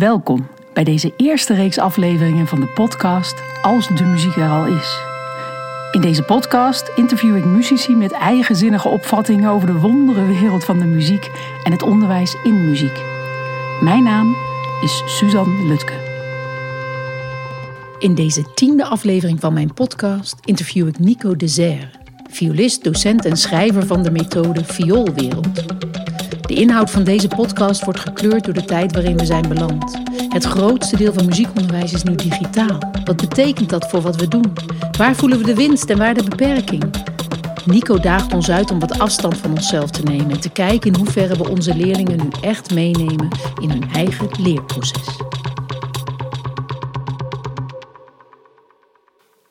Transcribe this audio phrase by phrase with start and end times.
[0.00, 4.98] Welkom bij deze eerste reeks afleveringen van de podcast Als de muziek er al is.
[5.92, 10.84] In deze podcast interview ik muzici met eigenzinnige opvattingen over de wondere wereld van de
[10.84, 11.30] muziek
[11.64, 13.02] en het onderwijs in muziek.
[13.80, 14.34] Mijn naam
[14.82, 15.94] is Suzanne Lutke.
[17.98, 21.98] In deze tiende aflevering van mijn podcast interview ik Nico Desert,
[22.30, 25.64] violist, docent en schrijver van de methode Vioolwereld.
[26.50, 29.98] De inhoud van deze podcast wordt gekleurd door de tijd waarin we zijn beland.
[30.28, 32.78] Het grootste deel van muziekonderwijs is nu digitaal.
[33.04, 34.52] Wat betekent dat voor wat we doen?
[34.98, 36.84] Waar voelen we de winst en waar de beperking?
[37.64, 40.98] Nico daagt ons uit om wat afstand van onszelf te nemen en te kijken in
[40.98, 43.28] hoeverre we onze leerlingen nu echt meenemen
[43.60, 45.20] in hun eigen leerproces.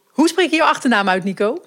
[0.09, 1.61] Hoe spreek je jouw achternaam uit, Nico?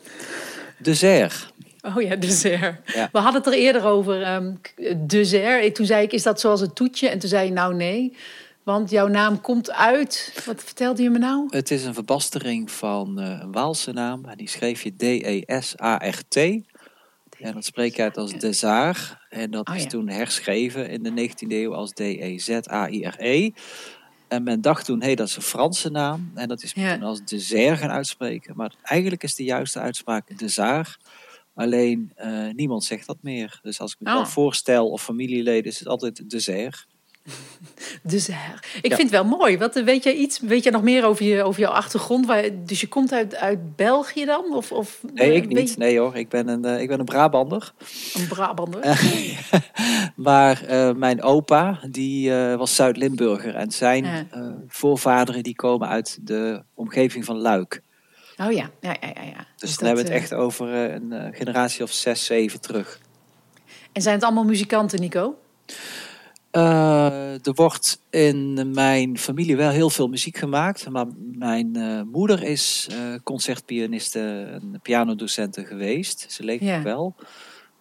[0.78, 1.51] Dessert.
[1.82, 2.92] Oh ja, dessert.
[2.94, 3.08] Ja.
[3.12, 4.60] We hadden het er eerder over um,
[5.06, 5.74] dessert.
[5.74, 7.08] Toen zei ik, is dat zoals het toetje?
[7.08, 8.16] En toen zei je, nou nee.
[8.62, 10.42] Want jouw naam komt uit...
[10.46, 11.46] Wat vertelde je me nou?
[11.50, 14.24] Het is een verbastering van uh, een Waalse naam.
[14.24, 16.36] En die schreef je D-E-S-A-R-T.
[16.36, 19.16] En dat spreek je uit als Desart.
[19.30, 23.50] En dat Oh is toen herschreven in de 19e eeuw als D-E-Z-A-I-R-E.
[24.28, 26.30] En men dacht toen, hé, hey, dat is een Franse naam.
[26.34, 26.98] En dat is men Ja.
[27.06, 28.56] als dessert gaan uitspreken.
[28.56, 30.98] Maar eigenlijk is de juiste uitspraak Desart.
[31.54, 33.58] Alleen eh, niemand zegt dat meer.
[33.62, 34.24] Dus als ik me Oh.
[34.26, 36.86] voorstel of familieleden, is het altijd dessert.
[38.02, 38.66] Dessert.
[38.82, 38.96] Ik Ja.
[38.96, 39.58] vind het wel mooi.
[39.58, 40.40] Wat, weet jij iets?
[40.40, 42.26] Weet jij nog meer over, je, over jouw achtergrond?
[42.26, 44.54] Waar, dus je komt uit, uit België dan?
[44.54, 45.70] Of, of, Nee, ik niet.
[45.70, 47.72] je- Nee hoor, ik ben een, eh, ik ben een Brabander.
[48.14, 48.80] Een Brabander.
[50.16, 53.54] maar eh, mijn opa, die was Zuid-Limburger.
[53.54, 54.28] En zijn
[54.68, 57.82] voorvaderen, die komen uit de omgeving van Luik.
[58.36, 59.22] Oh ja, ja, ja, ja.
[59.22, 59.46] ja.
[59.56, 62.24] Dus, dat, dan hebben we eh, het echt over eh, een eh, generatie of zes,
[62.24, 63.00] zeven terug.
[63.92, 65.38] En zijn het allemaal muzikanten, Nico?
[66.50, 70.88] Eh, er wordt in mijn familie wel heel veel muziek gemaakt.
[70.88, 76.26] Maar mijn eh, moeder is eh, concertpianiste en pianodocente geweest.
[76.32, 76.74] Ze leeft Ja.
[76.74, 77.14] nog wel.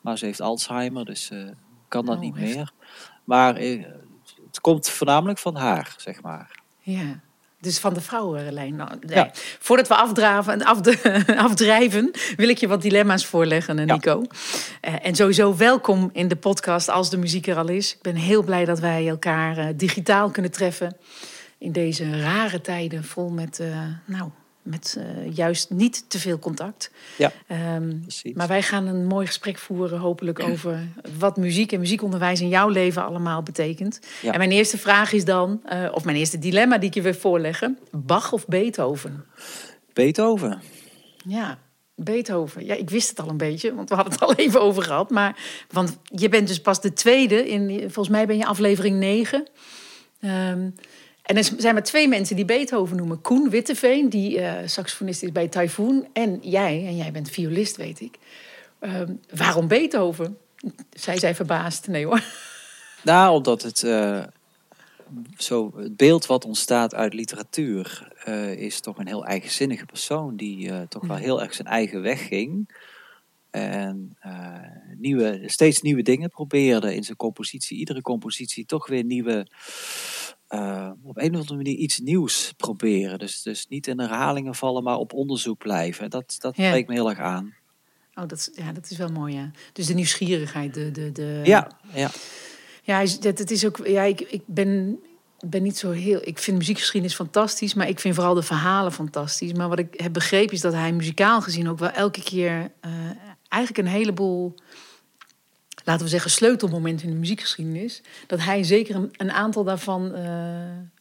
[0.02, 1.44] Maar ze heeft Alzheimer, dus eh,
[1.88, 2.72] kan dat Oh, niet meer.
[3.24, 3.84] Maar eh,
[4.48, 6.60] het komt voornamelijk van haar, zeg maar.
[6.80, 7.20] Ja.
[7.62, 8.76] Dus van de vrouwenlijn.
[8.76, 9.16] Nou, nee.
[9.16, 9.32] Ja.
[9.60, 11.04] Voordat we afdraven, en afd-
[11.38, 13.94] afdrijven, wil ik je wat dilemma's voorleggen, Ja.
[13.94, 14.24] Nico.
[14.82, 17.92] Eh, en sowieso welkom in de podcast als de muziek er al is.
[17.94, 20.98] Ik ben heel blij dat wij elkaar eh, digitaal kunnen treffen
[21.58, 23.68] in deze rare tijden vol met, eh,
[24.06, 24.30] nou,
[24.64, 26.92] met eh, juist niet te veel contact.
[27.18, 27.32] Ja,
[28.02, 28.34] precies.
[28.34, 30.88] maar wij gaan een mooi gesprek voeren, hopelijk, over
[31.20, 34.00] wat muziek en muziekonderwijs in jouw leven allemaal betekent.
[34.22, 34.32] Ja.
[34.32, 37.14] En mijn eerste vraag is dan, eh, of mijn eerste dilemma die ik je wil
[37.14, 39.26] voorleggen: Bach of Beethoven?
[39.94, 40.62] Beethoven.
[41.28, 41.60] Ja,
[41.96, 42.66] Beethoven.
[42.66, 45.10] Ja, ik wist het al een beetje, want we hadden het al even over gehad.
[45.10, 45.38] Maar,
[45.70, 49.48] want je bent dus pas de tweede, in, volgens mij ben je aflevering 9.
[50.20, 50.70] Ehm,
[51.32, 53.22] en er zijn maar twee mensen die Beethoven noemen.
[53.22, 56.08] Koen Witteveen, die eh, saxofonist is bij Typhoon.
[56.14, 58.18] En jij, en jij bent violist, weet ik.
[58.80, 60.38] Ehm, waarom Beethoven?
[60.90, 61.88] Zij zei verbaasd.
[61.88, 62.24] Nee hoor.
[63.04, 64.24] Nou, omdat het, eh,
[65.38, 70.88] zo, het beeld wat ontstaat uit literatuur eh, is toch een heel eigenzinnige persoon die
[70.88, 72.76] toch wel heel erg zijn eigen weg ging.
[73.50, 74.18] En
[74.98, 77.78] nieuwe, steeds nieuwe dingen probeerde in zijn compositie.
[77.78, 79.48] Iedere compositie toch weer nieuwe,
[80.52, 83.20] eh, op een of andere manier iets nieuws proberen.
[83.20, 86.10] Dus, dus niet in herhalingen vallen, maar op onderzoek blijven.
[86.10, 86.68] Dat, dat Ja.
[86.68, 87.54] spreekt me heel erg aan.
[88.16, 89.52] Oh, dat, is- ja, dat is wel mooi, ja.
[89.74, 90.92] Dus de nieuwsgierigheid, de...
[90.92, 91.42] de, de...
[91.44, 92.10] Ja, ja.
[92.84, 93.88] Ja, dat, het is ook.
[93.88, 95.00] Ja, ik, ik ben,
[95.46, 96.20] ben niet zo heel.
[96.24, 99.54] Ik vind muziekgeschiedenis fantastisch, maar ik vind vooral de verhalen fantastisch.
[99.54, 102.92] Maar wat ik heb begrepen is dat hij muzikaal gezien ook wel elke keer eh,
[103.50, 104.56] eigenlijk een heleboel.
[105.92, 108.02] Laten we zeggen, sleutelmomenten in de muziekgeschiedenis.
[108.28, 110.14] Dat hij zeker een, een aantal daarvan.
[110.16, 110.24] eh,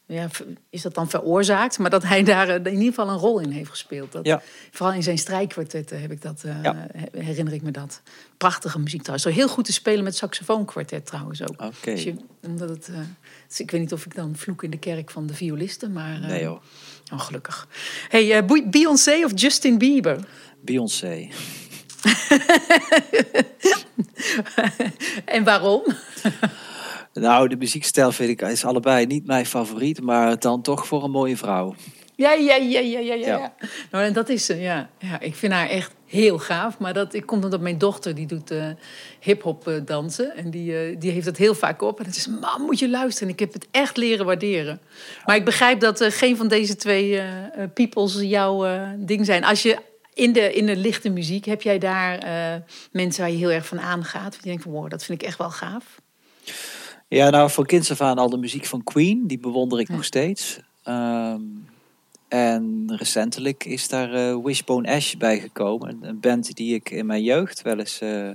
[0.06, 0.28] ja,
[0.70, 1.78] is dat dan veroorzaakt?
[1.78, 4.12] Maar dat hij daar eh, in ieder geval een rol in heeft gespeeld.
[4.12, 4.42] Dat, Ja.
[4.70, 6.86] Vooral in zijn strijkkwartetten heb ik dat, eh, Ja.
[7.18, 8.02] herinner ik me dat.
[8.36, 9.28] Prachtige muziek trouwens.
[9.28, 11.62] Zo heel goed te spelen met saxofoonkwartet trouwens ook.
[11.62, 11.90] Oké.
[11.90, 12.14] Dus je-
[12.46, 12.90] omdat het,
[13.48, 16.20] dus ik weet niet of ik dan vloek in de kerk van de violisten, maar...
[16.20, 16.50] Nee.
[16.50, 16.60] Oh,
[17.20, 17.69] gelukkig.
[18.08, 20.19] Hey, Beyoncé of Justin Bieber?
[20.60, 21.28] Beyoncé.
[25.36, 25.82] en waarom?
[27.12, 31.10] Nou, de muziekstijl vind ik is allebei niet mijn favoriet, maar dan toch voor een
[31.10, 31.74] mooie vrouw.
[32.20, 33.54] Ja, ja, ja, ja, ja, ja.
[33.90, 34.90] Nou, en dat is ze, ja.
[34.98, 35.20] ja.
[35.20, 36.78] Ik vind haar echt heel gaaf.
[36.78, 38.68] Maar dat ik komt omdat mijn dochter, die doet eh
[39.20, 40.36] hip-hop eh, dansen.
[40.36, 41.98] En die, eh, die heeft het heel vaak op.
[41.98, 43.28] En het is, mam, moet je luisteren.
[43.28, 44.80] En ik heb het echt leren waarderen.
[45.24, 47.22] Maar ik begrijp dat geen van deze twee
[47.74, 48.66] peoples jouw
[48.98, 49.44] ding zijn.
[49.44, 49.78] Als je
[50.14, 52.60] in de, in de lichte muziek, heb jij daar eh,
[52.92, 54.34] mensen waar je heel erg van aangaat?
[54.34, 56.00] Je denkt van, wow, dat vind ik echt wel gaaf.
[57.08, 60.04] Ja, nou, van kinds af aan al de muziek van Queen, die bewonder ik nog
[60.04, 60.60] steeds.
[60.82, 61.42] Ehm,
[62.28, 65.98] en recentelijk is daar uh, Wishbone Ash bij gekomen.
[66.00, 68.30] Een band die ik in mijn jeugd wel eens uh,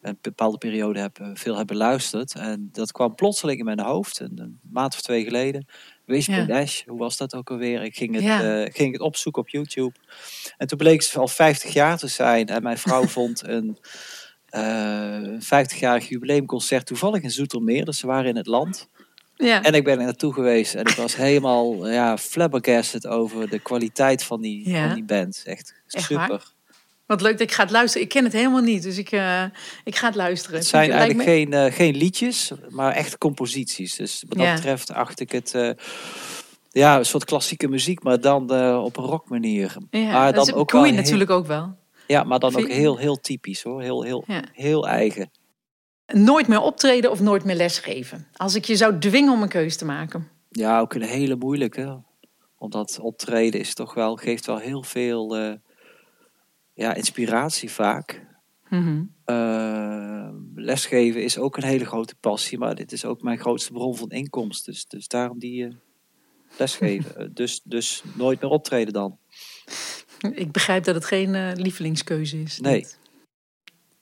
[0.00, 2.34] een bepaalde periode heb, veel heb beluisterd.
[2.34, 5.66] En dat kwam plotseling in mijn hoofd, een, een maand of twee geleden.
[6.08, 6.60] Wishbone ja.
[6.60, 7.82] Ash, hoe was dat ook alweer?
[7.82, 8.68] Ik ging het, ja.
[8.72, 9.92] ging het opzoeken op YouTube.
[10.56, 12.46] En toen bleek ze al 50 jaar te zijn.
[12.46, 13.78] En mijn vrouw vond een...
[14.54, 17.84] Uh, 50-jarig jubileumconcert toevallig in Zoetermeer.
[17.84, 18.88] Dus ze waren in het land.
[19.36, 19.62] Ja.
[19.62, 24.22] En ik ben er naartoe geweest en ik was helemaal ja, flabbergasted over de kwaliteit
[24.22, 24.86] van die, ja.
[24.86, 25.42] van die band.
[25.44, 26.28] Echt, Echt super.
[26.28, 26.56] Waar?
[27.08, 28.02] Wat leuk dat ik ga het luisteren.
[28.06, 29.44] Ik ken het helemaal niet, dus ik, uh,
[29.84, 30.58] ik ga het luisteren.
[30.58, 31.34] Het zijn eigenlijk me...
[31.34, 33.96] geen, uh, geen liedjes, maar echt composities.
[33.96, 34.54] Dus wat dat ja.
[34.54, 35.52] betreft acht ik het...
[35.54, 35.70] Uh,
[36.70, 38.42] ja, een soort klassieke muziek, maar dan
[38.76, 39.76] op een rock manier.
[39.90, 41.76] Ja, maar dan ook Queen natuurlijk ook wel.
[42.06, 43.82] Ja, maar dan ook heel, heel typisch hoor.
[43.82, 44.42] Heel, heel, ja.
[44.52, 45.30] heel eigen.
[46.06, 48.26] Nooit meer optreden of nooit meer lesgeven?
[48.36, 50.28] Als ik je zou dwingen om een keuze te maken.
[50.50, 52.02] Ja, ook een hele moeilijke.
[52.58, 55.58] Omdat optreden is toch wel, geeft wel heel veel
[56.78, 58.26] ja, inspiratie vaak.
[58.68, 59.14] Mm -hmm.
[59.26, 63.96] uh, lesgeven is ook een hele grote passie, maar dit is ook mijn grootste bron
[63.96, 64.72] van inkomsten.
[64.72, 65.74] Dus, dus daarom die uh,
[66.56, 67.30] lesgeven.
[67.34, 69.18] dus, dus nooit meer optreden dan.
[70.32, 72.60] Ik begrijp dat het geen lievelingskeuze is.
[72.60, 72.86] Nee.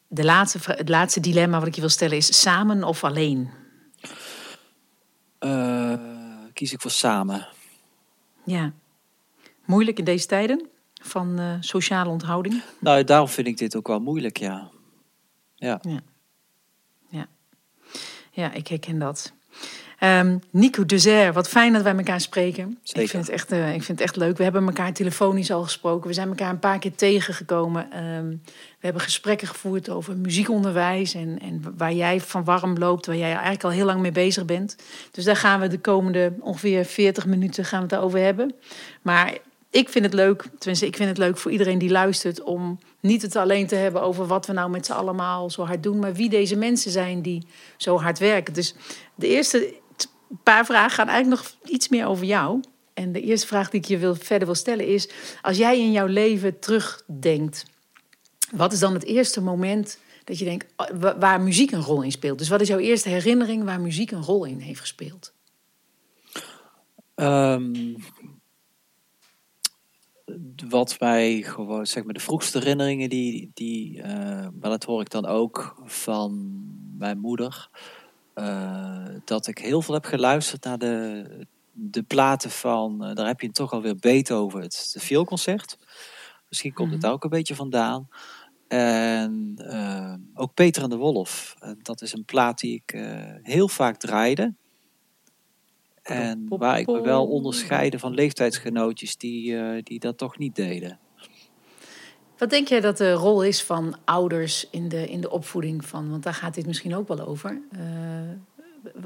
[0.09, 3.51] De laatste, het laatste dilemma wat ik je wil stellen is samen of alleen?
[6.53, 7.49] Kies ik voor samen.
[8.45, 8.73] Ja.
[9.65, 10.71] Moeilijk in deze tijden
[11.03, 12.63] van uh, sociale onthouding?
[12.81, 14.71] Nou, daarom vind ik dit ook wel moeilijk, ja.
[15.55, 15.79] Ja.
[15.83, 16.01] Ja,
[17.09, 17.27] ja.
[18.31, 19.35] ja ik herken dat.
[20.01, 22.79] Um, Nico Dezer, wat fijn dat wij elkaar spreken.
[22.83, 23.03] Zeker.
[23.03, 24.37] Ik vind, het echt, uh, ik vind het echt leuk.
[24.37, 26.09] We hebben elkaar telefonisch al gesproken.
[26.09, 28.05] We zijn elkaar een paar keer tegengekomen.
[28.05, 28.43] Um,
[28.79, 33.33] we hebben gesprekken gevoerd over muziekonderwijs en, en waar jij van warm loopt, waar jij
[33.33, 34.77] eigenlijk al heel lang mee bezig bent.
[35.11, 38.55] Dus daar gaan we de komende ongeveer 40 minuten gaan we het over hebben.
[39.03, 39.39] Maar
[39.71, 43.23] ik vind het leuk, tenminste, ik vind het leuk voor iedereen die luistert om niet
[43.23, 46.15] het alleen te hebben over wat we nou met z'n allemaal zo hard doen, maar
[46.15, 47.47] wie deze mensen zijn die
[47.77, 48.55] zo hard werken.
[48.55, 48.75] Dus
[49.15, 49.75] de eerste
[50.43, 52.61] paar vragen gaan eigenlijk nog iets meer over jou.
[52.95, 55.09] En de eerste vraag die ik je wil, verder wil stellen is:
[55.43, 57.65] als jij in jouw leven terugdenkt,
[58.55, 60.67] wat is dan het eerste moment dat je denkt
[61.19, 62.39] waar muziek een rol in speelt?
[62.39, 65.33] Dus wat is jouw eerste herinnering waar muziek een rol in heeft gespeeld?
[67.15, 67.97] Um,
[70.69, 74.05] wat mij gewoon, zeg maar, de vroegste herinneringen, die, die, uh,
[74.61, 76.61] maar dat hoor ik dan ook van
[76.99, 77.69] mijn moeder.
[78.35, 81.27] Uh, dat ik heel veel heb geluisterd naar de,
[81.73, 85.79] de platen van, uh, daar heb je toch alweer Beethoven, het, het vioolconcert.
[86.49, 88.09] Misschien komt het ook een beetje vandaan.
[88.69, 89.57] En
[90.35, 91.55] ook Peter en de Wolf.
[91.83, 93.01] Dat is een plaat die ik
[93.43, 94.55] heel vaak draaide.
[96.07, 100.99] En waar ik me wel onderscheiden van leeftijdsgenootjes die, die dat toch niet deden.
[102.39, 106.11] Wat denk jij dat de rol is van ouders in de, in de opvoeding van,
[106.11, 107.61] want daar gaat dit misschien ook wel over.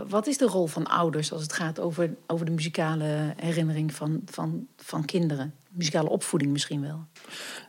[0.08, 4.22] wat is de rol van ouders als het gaat over, over de muzikale herinnering van,
[4.24, 5.54] van, van kinderen?
[5.70, 7.04] Muzikale opvoeding misschien wel.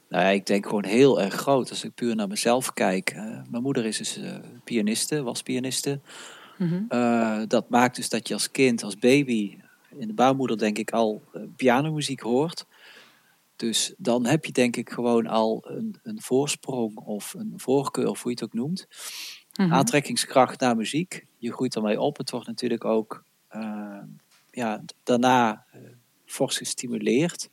[0.09, 1.69] Nou ja, ik denk gewoon heel erg groot.
[1.69, 3.13] Als ik puur naar mezelf kijk.
[3.15, 4.19] Uh, mijn moeder is dus
[4.63, 5.99] pianiste, was pianiste.
[6.61, 6.85] Mm -hmm.
[6.89, 9.57] uh, dat maakt dus dat je als kind, als baby,
[9.95, 11.23] in de baarmoeder denk ik al
[11.55, 12.65] pianomuziek hoort.
[13.55, 18.21] Dus dan heb je denk ik gewoon al een, een voorsprong of een voorkeur, of
[18.21, 18.87] hoe je het ook noemt.
[19.53, 19.73] Mm -hmm.
[19.73, 21.25] Aantrekkingskracht naar muziek.
[21.37, 22.17] Je groeit ermee op.
[22.17, 23.23] Het wordt natuurlijk ook
[24.51, 25.65] ja, daarna
[26.25, 27.49] fors gestimuleerd.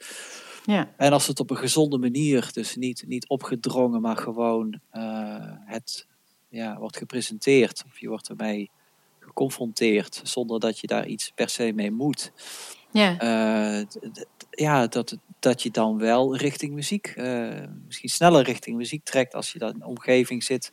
[0.65, 0.95] Ja.
[0.97, 6.07] En als het op een gezonde manier, dus niet, niet opgedrongen, maar gewoon uh, het
[6.49, 8.71] ja, wordt gepresenteerd, of je wordt ermee
[9.39, 12.33] geconfronteerd, zonder dat je daar iets per se mee moet.
[12.91, 13.23] Ja,
[13.79, 13.85] uh,
[14.51, 19.53] ja dat, dat je dan wel richting muziek, uh, misschien sneller richting muziek trekt als
[19.53, 20.73] je dan in een omgeving zit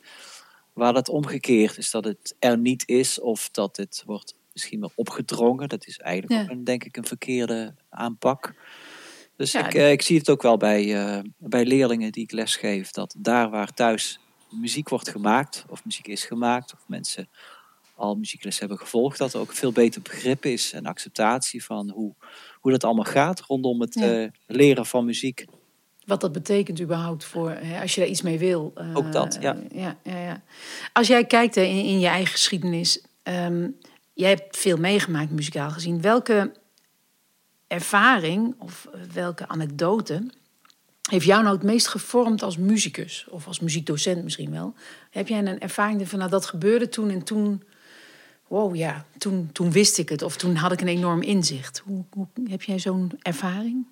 [0.72, 4.92] waar het omgekeerd is, dat het er niet is of dat het wordt misschien wel
[4.94, 5.68] opgedrongen.
[5.68, 6.42] Dat is eigenlijk ja.
[6.42, 8.54] ook een, denk ik een verkeerde aanpak.
[9.36, 12.32] Dus ja, ik, uh, ik zie het ook wel bij, uh, bij leerlingen die ik
[12.32, 14.20] lesgeef, dat daar waar thuis
[14.50, 17.28] muziek wordt gemaakt, of muziek is gemaakt, of mensen
[17.96, 22.14] al muziekles hebben gevolgd, dat er ook veel beter begrip is en acceptatie van hoe,
[22.60, 24.22] hoe dat allemaal gaat rondom het ja.
[24.22, 25.44] uh, leren van muziek.
[26.04, 28.72] Wat dat betekent überhaupt voor, hè, als je daar iets mee wil.
[28.94, 29.56] ook dat, ja.
[29.72, 30.42] ja, ja, ja.
[30.92, 33.76] Als jij kijkt hè, in, in je eigen geschiedenis, um,
[34.12, 36.00] jij hebt veel meegemaakt muzikaal gezien.
[36.00, 36.52] Welke
[37.66, 40.30] ervaring of welke anekdote
[41.10, 43.26] heeft jou nou het meest gevormd als muzikus?
[43.30, 44.74] Of als muziekdocent misschien wel.
[45.10, 47.62] Heb jij een ervaring van nou, dat gebeurde toen en toen
[48.46, 51.78] wow ja, toen, toen wist ik het of toen had ik een enorm inzicht.
[51.78, 53.86] Hoe, hoe heb jij zo'n ervaring?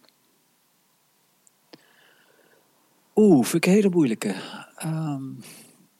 [3.14, 4.34] Oeh, vind ik een hele moeilijke.
[4.76, 5.30] Ehm,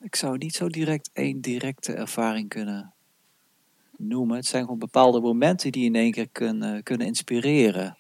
[0.01, 2.93] ik zou niet zo direct één directe ervaring kunnen
[3.97, 4.37] noemen.
[4.37, 7.99] Het zijn gewoon bepaalde momenten die in één keer kunnen, kunnen inspireren.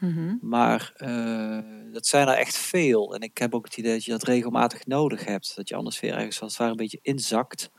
[0.00, 0.36] Mhm.
[0.40, 1.58] Maar uh,
[1.92, 3.14] dat zijn er echt veel.
[3.14, 5.56] En ik heb ook het idee dat je dat regelmatig nodig hebt.
[5.56, 7.70] Dat je anders weer ergens als het ware een beetje inzakt.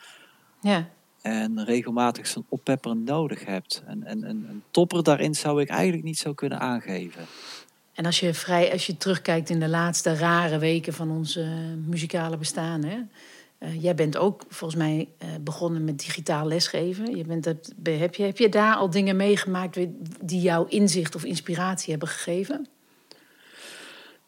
[0.61, 0.89] Ja.
[1.27, 3.83] En regelmatig zo'n oppepper nodig hebt.
[3.85, 7.25] En, en, en een topper daarin zou ik eigenlijk niet zo kunnen aangeven.
[7.93, 11.39] En als je, vrij, als je terugkijkt in de laatste rare weken van ons
[11.85, 12.97] muzikale bestaan, hè,
[13.59, 17.15] uh, jij bent ook volgens mij uh, begonnen met digitaal lesgeven.
[17.15, 19.77] Je bent heb, je, heb je daar al dingen meegemaakt
[20.21, 22.67] die jouw inzicht of inspiratie hebben gegeven?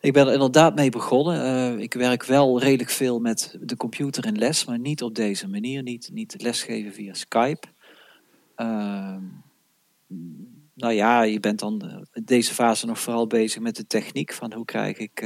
[0.02, 1.46] Ik ben er inderdaad mee begonnen.
[1.76, 5.48] Uh, ik werk wel redelijk veel met de computer in les, maar niet op deze
[5.48, 5.84] manier.
[5.84, 7.68] Niet, niet lesgeven via Skype.
[8.56, 9.24] Ehm,
[10.74, 14.54] nou ja, je bent dan in deze fase nog vooral bezig met de techniek van
[14.54, 15.20] hoe krijg ik,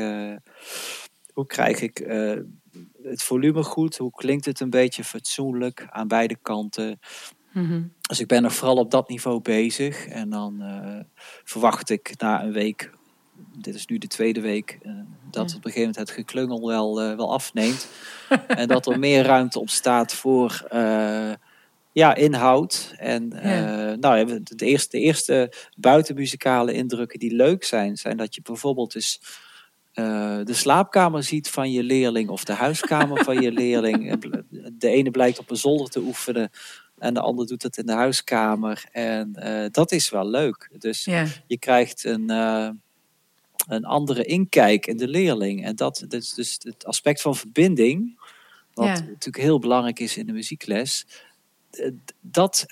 [1.33, 1.97] hoe krijg ik
[3.03, 3.97] het volume goed?
[3.97, 6.99] Hoe klinkt het een beetje fatsoenlijk aan beide kanten?
[7.51, 7.83] Mhm.
[8.01, 10.07] Dus ik ben nog vooral op dat niveau bezig.
[10.07, 10.63] En dan
[11.43, 12.91] verwacht ik na een week,
[13.57, 14.91] dit is nu de tweede week, uh,
[15.31, 17.87] dat op een gegeven moment het geklungel wel, uh, wel afneemt.
[18.47, 20.67] en dat er meer ruimte ontstaat voor
[21.91, 22.93] ja, inhoud.
[22.97, 23.95] En ja.
[23.95, 29.19] nou, de, eerste, de eerste buitenmuzikale indrukken die leuk zijn, zijn dat je bijvoorbeeld dus
[29.93, 34.21] uh, de slaapkamer ziet van je leerling of de huiskamer van je leerling.
[34.77, 36.51] De ene blijkt op een zolder te oefenen
[36.97, 38.85] en de ander doet het in de huiskamer.
[38.91, 40.69] En uh, dat is wel leuk.
[40.77, 41.25] Dus ja.
[41.47, 42.69] je krijgt een, uh,
[43.67, 45.65] een andere inkijk in de leerling.
[45.65, 48.19] En dat, dus, dus het aspect van verbinding,
[48.73, 48.93] wat ja.
[48.93, 51.05] natuurlijk heel belangrijk is in de muziekles.
[52.21, 52.63] Dat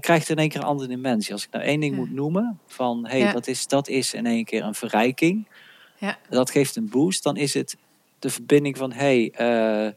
[0.00, 1.32] krijgt in één keer een andere dimensie.
[1.32, 4.26] Als ik nou één ding moet noemen, van hé, hey, dat, is, dat is in
[4.26, 5.46] één keer een verrijking
[5.98, 6.18] ja.
[6.28, 7.22] Dat geeft een boost.
[7.22, 7.76] Dan is het
[8.18, 9.92] de verbinding van hé, hey, uh,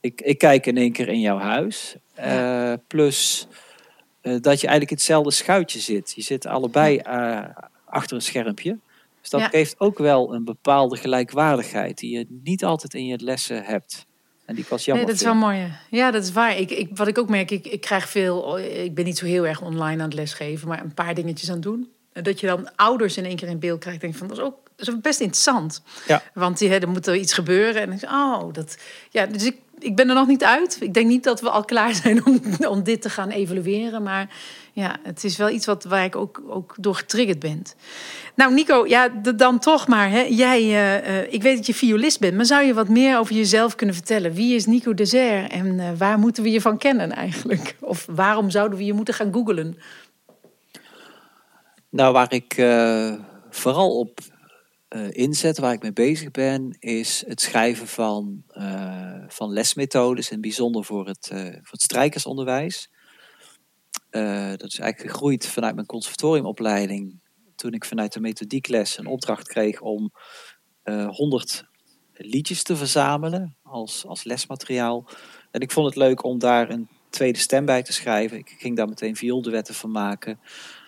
[0.00, 1.96] ik, ik kijk in één keer in jouw huis.
[2.18, 3.46] Uh, plus
[4.22, 6.12] dat je eigenlijk hetzelfde schuitje zit.
[6.16, 7.00] Je zit allebei
[7.84, 8.78] achter een schermpje.
[9.30, 13.64] Dus dat geeft ook wel een bepaalde gelijkwaardigheid die je niet altijd in je lessen
[13.64, 14.06] hebt.
[14.44, 15.04] En die pas jammer.
[15.04, 15.72] Nee, dat is wel mooi.
[15.90, 16.58] Ja, dat is waar.
[16.58, 18.58] Ik, ik, wat ik ook merk, ik, ik krijg veel.
[18.58, 21.54] Ik ben niet zo heel erg online aan het lesgeven, maar een paar dingetjes aan
[21.54, 21.88] het doen.
[22.12, 24.00] Dat je dan ouders in één keer in beeld krijgt.
[24.00, 25.82] Denk van dat is ook dat is best interessant.
[26.06, 26.22] Ja.
[26.34, 27.82] Want die, hè, er moet er iets gebeuren.
[27.82, 28.76] En ik oh, dat.
[29.10, 30.76] Ja, dus ik, ik ben er nog niet uit.
[30.80, 34.02] Ik denk niet dat we al klaar zijn om, om dit te gaan evalueren.
[34.02, 34.28] Maar
[34.74, 37.62] ja, het is wel iets wat, waar ik ook, ook door getriggerd ben.
[38.34, 40.10] Nou, Nico, ja, dan toch maar.
[40.10, 40.20] Hè.
[40.20, 43.74] Jij, uh, ik weet dat je violist bent, maar zou je wat meer over jezelf
[43.74, 44.32] kunnen vertellen?
[44.32, 47.76] Wie is Nico Desert en uh, waar moeten we je van kennen eigenlijk?
[47.80, 49.78] Of waarom zouden we je moeten gaan googlen?
[51.90, 52.54] Nou, waar ik
[53.50, 54.20] vooral op
[55.10, 58.42] inzet waar ik mee bezig ben, is het schrijven van,
[59.28, 61.26] van lesmethodes, en bijzonder voor het,
[61.62, 62.88] voor het strijkersonderwijs.
[64.56, 67.20] Dat is eigenlijk gegroeid vanuit mijn conservatoriumopleiding,
[67.56, 70.12] toen ik vanuit de methodiekles een opdracht kreeg om
[71.06, 71.64] 100
[72.16, 75.04] liedjes te verzamelen als, als lesmateriaal.
[75.50, 78.38] En ik vond het leuk om daar een tweede stem bij te schrijven.
[78.38, 80.40] Ik ging daar meteen vioolduetten van maken.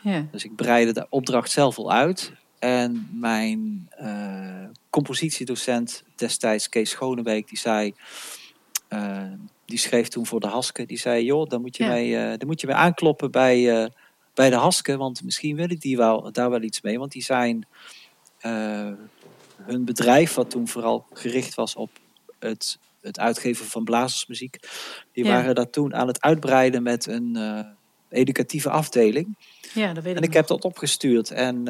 [0.02, 0.26] Ja.
[0.30, 2.32] Dus ik breidde de opdracht zelf al uit.
[2.58, 7.94] En mijn uh, compositiedocent destijds, Kees Schonebeek, die zei...
[8.88, 9.32] Uh,
[9.66, 10.86] die schreef toen voor de Haske.
[10.86, 11.90] Die zei, joh, dan moet je, ja.
[11.90, 13.90] mee, uh, dan moet je mee aankloppen bij,
[14.34, 14.96] bij de Haske.
[14.96, 16.98] Want misschien willen die wel, daar wel iets mee.
[16.98, 17.66] Want die zijn
[19.62, 21.90] hun bedrijf, wat toen vooral gericht was op
[22.38, 24.58] het, het uitgeven van blazersmuziek.
[25.12, 25.30] Die ja.
[25.30, 27.38] waren dat toen aan het uitbreiden met een
[28.08, 29.36] educatieve afdeling.
[29.74, 31.64] Ja, dat weet ik en ik heb dat opgestuurd en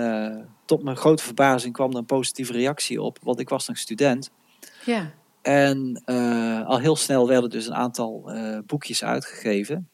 [0.65, 4.31] tot mijn grote verbazing kwam er een positieve reactie op, want ik was nog student.
[4.85, 5.13] Ja.
[5.47, 9.89] En uh, al heel snel werden dus een aantal uh, boekjes uitgegeven.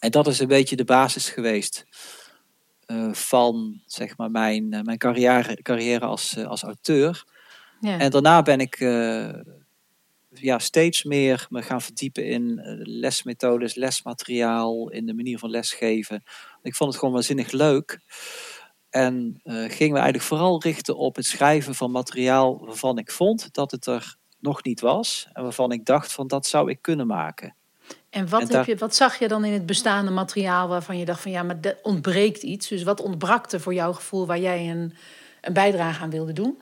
[0.00, 1.86] En dat is een beetje de basis geweest
[3.12, 7.24] van zeg maar, mijn, mijn carrière, carrière als, als auteur.
[7.80, 7.98] Ja.
[7.98, 8.78] En daarna ben ik
[10.30, 16.22] ja, steeds meer me gaan verdiepen in lesmethodes, lesmateriaal, in de manier van lesgeven.
[16.62, 18.00] Ik vond het gewoon waanzinnig leuk.
[18.90, 23.70] En gingen we eigenlijk vooral richten op het schrijven van materiaal waarvan ik vond dat
[23.70, 25.28] het er nog niet was.
[25.32, 27.54] En waarvan ik dacht van dat zou ik kunnen maken.
[28.10, 31.04] En wat, en heb je, wat zag je dan in het bestaande materiaal waarvan je
[31.04, 32.68] dacht van ja, maar er ontbreekt iets.
[32.68, 34.94] Dus wat ontbrak er voor jouw gevoel waar jij een,
[35.40, 36.58] een bijdrage aan wilde doen?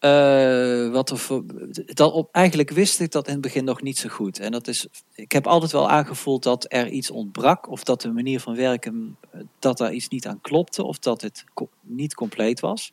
[0.00, 1.44] Uh, wat er voor,
[1.86, 4.38] dat op, eigenlijk wist ik dat in het begin nog niet zo goed.
[4.38, 8.12] En dat is, ik heb altijd wel aangevoeld dat er iets ontbrak, of dat de
[8.12, 9.16] manier van werken,
[9.58, 12.92] dat daar iets niet aan klopte, of dat het co niet compleet was.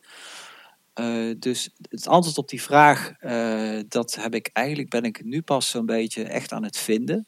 [1.00, 5.42] Uh, dus het antwoord op die vraag, uh, dat heb ik eigenlijk, ben ik nu
[5.42, 7.26] pas zo'n beetje echt aan het vinden.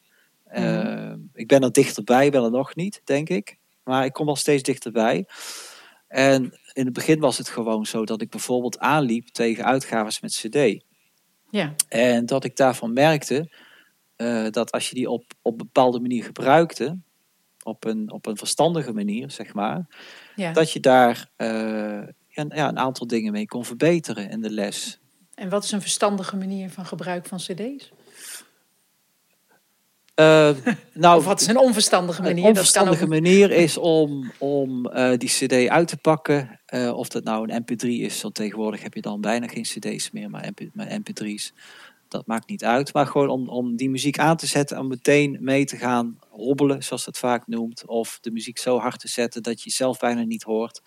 [0.53, 1.29] Mm.
[1.33, 3.57] Ik ben er dichterbij, ben er nog niet, denk ik.
[3.83, 5.27] Maar ik kom wel steeds dichterbij.
[6.07, 6.43] En
[6.73, 10.83] in het begin was het gewoon zo dat ik bijvoorbeeld aanliep tegen uitgaves met CD.
[11.49, 11.73] Ja.
[11.87, 13.51] En dat ik daarvan merkte
[14.49, 16.97] dat als je die op, op een bepaalde manier gebruikte,
[17.63, 19.85] op een, op een verstandige manier, zeg maar,
[20.35, 20.53] ja.
[20.53, 21.29] dat je daar
[22.37, 24.99] een, ja, een aantal dingen mee kon verbeteren in de les.
[25.33, 27.91] En wat is een verstandige manier van gebruik van CD's?
[30.19, 30.49] Uh,
[30.93, 32.43] nou, of wat is een onverstandige manier?
[32.43, 33.09] Een onverstandige ook...
[33.09, 36.59] manier is om, om uh, die cd uit te pakken.
[36.73, 40.11] Uh, of dat nou een mp3 is, want tegenwoordig heb je dan bijna geen cd's
[40.11, 41.53] meer, maar, MP, maar mp3's.
[42.07, 42.93] Dat maakt niet uit.
[42.93, 46.83] Maar gewoon om, om die muziek aan te zetten en meteen mee te gaan hobbelen,
[46.83, 47.85] zoals dat vaak noemt.
[47.85, 50.81] Of de muziek zo hard te zetten dat je zelf bijna niet hoort.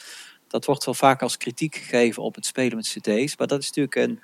[0.50, 3.37] Dat wordt wel vaak als kritiek gegeven op het spelen met cd's.
[3.37, 4.21] Maar dat is natuurlijk een,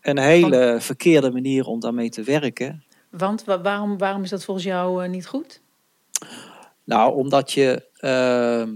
[0.00, 2.84] een hele verkeerde manier om daarmee te werken.
[3.10, 5.60] Want waarom, waarom is dat volgens jou uh, niet goed?
[6.84, 8.74] Nou, omdat je, uh,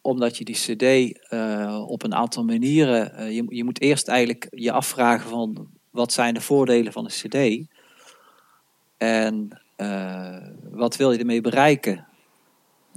[0.00, 3.12] omdat je die CD uh, op een aantal manieren.
[3.20, 7.10] Uh, je, je moet eerst eigenlijk je afvragen van wat zijn de voordelen van een
[7.10, 7.68] CD
[8.96, 9.60] en
[10.70, 12.06] wat wil je ermee bereiken?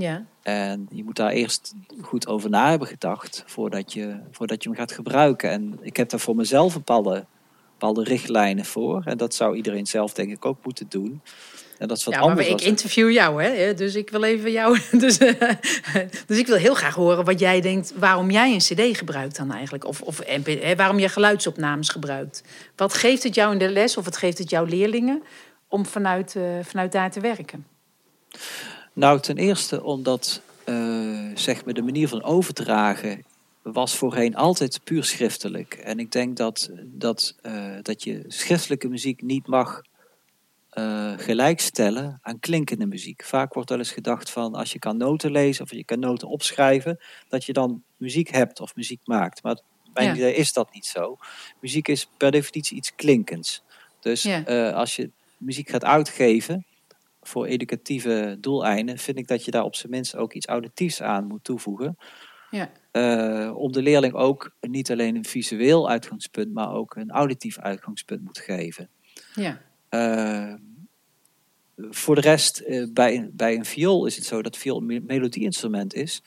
[0.03, 0.25] Ja.
[0.41, 4.77] En je moet daar eerst goed over na hebben gedacht voordat je, voordat je hem
[4.77, 5.49] gaat gebruiken.
[5.49, 7.25] En ik heb daar voor mezelf bepaalde
[7.71, 9.01] bepaalde richtlijnen voor.
[9.05, 11.21] En dat zou iedereen zelf denk ik ook moeten doen.
[11.77, 12.49] En dat is wat ja, anders.
[12.49, 13.73] Maar ik interview jou, hè?
[13.73, 14.79] Dus ik wil even jou.
[15.03, 15.17] Dus,
[16.27, 19.51] dus ik wil heel graag horen wat jij denkt, waarom jij een CD gebruikt dan
[19.51, 19.85] eigenlijk.
[19.85, 20.21] Of, of
[20.75, 22.43] waarom je geluidsopnames gebruikt.
[22.75, 25.23] Wat geeft het jou in de les of wat geeft het jouw leerlingen
[25.67, 27.65] om vanuit, uh, vanuit daar te werken?
[28.93, 33.23] Nou, ten eerste omdat uh, zeg maar de manier van overdragen
[33.61, 35.73] was voorheen altijd puur schriftelijk.
[35.73, 39.81] En ik denk dat, dat, uh, dat je schriftelijke muziek niet mag
[40.73, 43.23] uh, gelijkstellen aan klinkende muziek.
[43.23, 46.27] Vaak wordt wel eens gedacht van als je kan noten lezen of je kan noten
[46.27, 49.43] opschrijven, dat je dan muziek hebt of muziek maakt.
[49.43, 49.59] Maar
[49.93, 50.13] bij ja.
[50.13, 51.17] idee is dat niet zo.
[51.59, 53.63] Muziek is per definitie iets klinkends.
[53.99, 54.47] Dus ja.
[54.47, 56.65] uh, als je muziek gaat uitgeven
[57.27, 61.27] voor educatieve doeleinden, vind ik dat je daar op zijn minst ook iets auditiefs aan
[61.27, 61.97] moet toevoegen.
[62.49, 62.71] Ja.
[62.91, 68.23] Uh, om de leerling ook niet alleen een visueel uitgangspunt, maar ook een auditief uitgangspunt
[68.23, 68.89] moet geven.
[69.35, 69.61] Ja.
[69.89, 70.53] Uh,
[71.77, 75.93] voor de rest, uh, bij, bij een viool is het zo dat viool een melodieinstrument
[75.93, 76.21] is.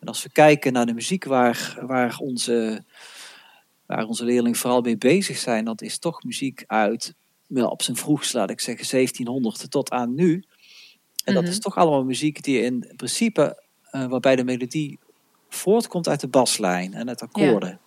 [0.00, 2.84] En als we kijken naar de muziek waar, waar, onze,
[3.86, 7.14] waar onze leerlingen vooral mee bezig zijn, dat is toch muziek uit,
[7.46, 10.32] wel op zijn vroegst, laat ik zeggen, 1700 tot aan nu.
[10.32, 10.44] En mm
[11.24, 11.34] -hmm.
[11.34, 11.60] dat is mhm.
[11.60, 14.98] toch allemaal muziek die in principe, waarbij de melodie
[15.48, 17.80] voortkomt uit de baslijn en het akkoorden.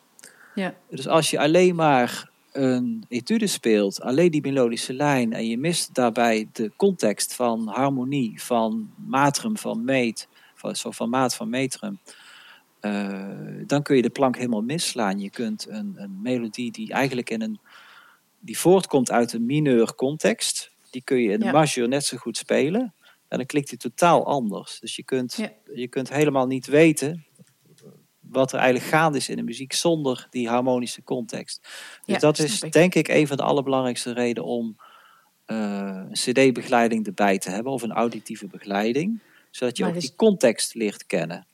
[0.56, 0.64] Ja.
[0.64, 0.76] ja.
[0.90, 5.94] Dus als je alleen maar een etude speelt, alleen die melodische lijn, en je mist
[5.94, 12.00] daarbij de context van harmonie, van matrum, van meet, van, zo van maat van metrum,
[12.82, 15.20] uh, dan kun je de plank helemaal misslaan.
[15.20, 17.60] Je kunt een, een melodie die eigenlijk in een,
[18.40, 21.52] die voortkomt uit een mineur context, die kun je in de ja.
[21.52, 22.94] majeur net zo goed spelen.
[23.28, 24.80] En dan klinkt die totaal anders.
[24.80, 25.52] Dus je kunt, ja.
[25.74, 27.26] je kunt helemaal niet weten
[28.20, 31.62] wat er eigenlijk gaande is in de muziek zonder die harmonische context.
[31.62, 34.78] Dus ja, dat is denk ik een van de allerbelangrijkste redenen om
[35.48, 39.20] uh, een cd-begeleiding erbij te hebben of een auditieve begeleiding,
[39.52, 40.08] zodat je maar ook dus...
[40.08, 41.48] die context leert kennen.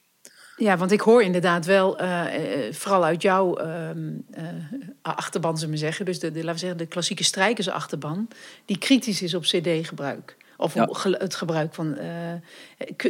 [0.57, 2.23] Ja, want ik hoor inderdaad wel, uh,
[2.71, 3.89] vooral uit jouw uh,
[5.01, 8.27] achterban, zullen we zeggen, dus de, de, laten we zeggen, de klassieke strijkersachterban,
[8.65, 10.37] die kritisch is op cd-gebruik.
[10.57, 10.89] Of ja.
[11.11, 11.97] het gebruik van.
[11.97, 12.33] Uh,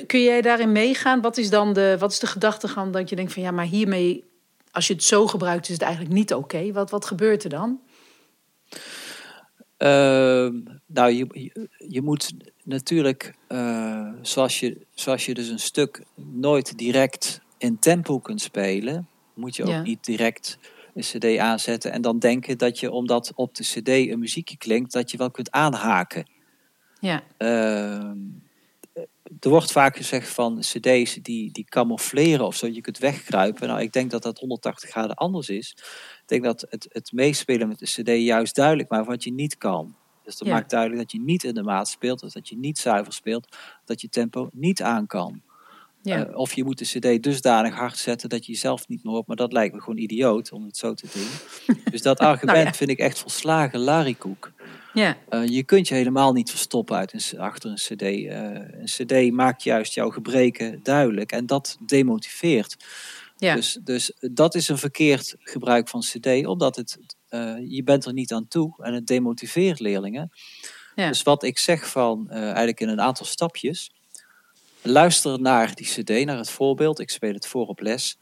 [0.07, 1.21] kun, jij daarin meegaan?
[1.21, 4.23] Wat is dan de, wat is de gedachtegang dat je denkt van ja, maar hiermee,
[4.71, 6.55] als je het zo gebruikt, is het eigenlijk niet oké.
[6.55, 6.73] Okay.
[6.73, 7.79] Wat, wat gebeurt er dan?
[9.77, 10.49] Uh,
[10.85, 12.31] nou, je, je, je, moet
[12.65, 19.07] natuurlijk, uh, zoals, je, zoals je dus een stuk nooit direct in tempo kunt spelen,
[19.33, 19.81] moet je ook ja.
[19.81, 20.57] niet direct
[20.93, 24.93] een cd aanzetten en dan denken dat je, omdat op de cd een muziekje klinkt,
[24.93, 26.29] dat je wel kunt aanhaken.
[26.99, 27.23] Ja.
[27.37, 28.11] Uh,
[29.39, 33.67] er wordt vaak gezegd van cd's die, die camoufleren of zo, je kunt wegkruipen.
[33.67, 35.71] Nou, ik denk dat dat 180 graden anders is.
[36.21, 39.57] Ik denk dat het, het meespelen met de cd juist duidelijk maakt wat je niet
[39.57, 39.95] kan.
[40.25, 40.53] Dus dat Ja.
[40.53, 43.57] maakt duidelijk dat je niet in de maat speelt, dus dat je niet zuiver speelt,
[43.85, 45.41] dat je tempo niet aan kan.
[46.01, 46.25] Ja.
[46.25, 46.85] Eh, of je moet de
[47.17, 49.27] cd dusdanig hard zetten dat je jezelf niet meer hoort.
[49.27, 51.27] Maar dat lijkt me gewoon idioot om het zo te doen.
[51.91, 52.73] dus dat argument Nou ja.
[52.73, 54.51] vind ik echt volslagen larikoek.
[54.93, 58.01] Ja, Eh, je kunt je helemaal niet verstoppen uit een, achter een cd.
[58.01, 58.43] Eh,
[58.79, 61.31] een cd maakt juist jouw gebreken duidelijk.
[61.31, 62.75] En dat demotiveert.
[63.37, 63.55] ja.
[63.55, 66.45] Dus, dus dat is een verkeerd gebruik van cd.
[66.45, 66.97] Omdat het,
[67.35, 68.73] eh, je bent er niet aan toe.
[68.83, 70.31] En het demotiveert leerlingen.
[70.95, 71.07] Ja.
[71.07, 73.91] Dus wat ik zeg van eh, eigenlijk in een aantal stapjes.
[74.81, 76.99] Luister naar die cd, naar het voorbeeld.
[76.99, 78.17] Ik speel het voor op les.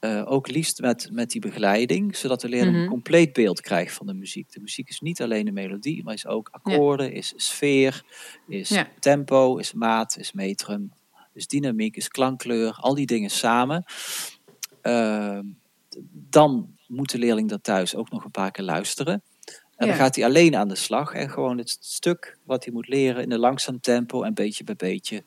[0.00, 2.82] Eh, ook liefst met, met die begeleiding, zodat de leerling Mhm.
[2.84, 4.52] een compleet beeld krijgt van de muziek.
[4.52, 8.02] De muziek is niet alleen de melodie, maar is ook akkoorden, is sfeer,
[8.48, 8.88] is Ja.
[9.00, 10.92] tempo, is maat, is metrum,
[11.34, 13.84] is dynamiek, is klankkleur, al die dingen samen.
[14.80, 15.38] Eh,
[16.12, 19.22] dan moet de leerling dat thuis ook nog een paar keer luisteren.
[19.76, 19.92] En Ja.
[19.92, 23.22] dan gaat hij alleen aan de slag en gewoon het stuk wat hij moet leren
[23.22, 25.24] in een langzaam tempo en beetje bij beetje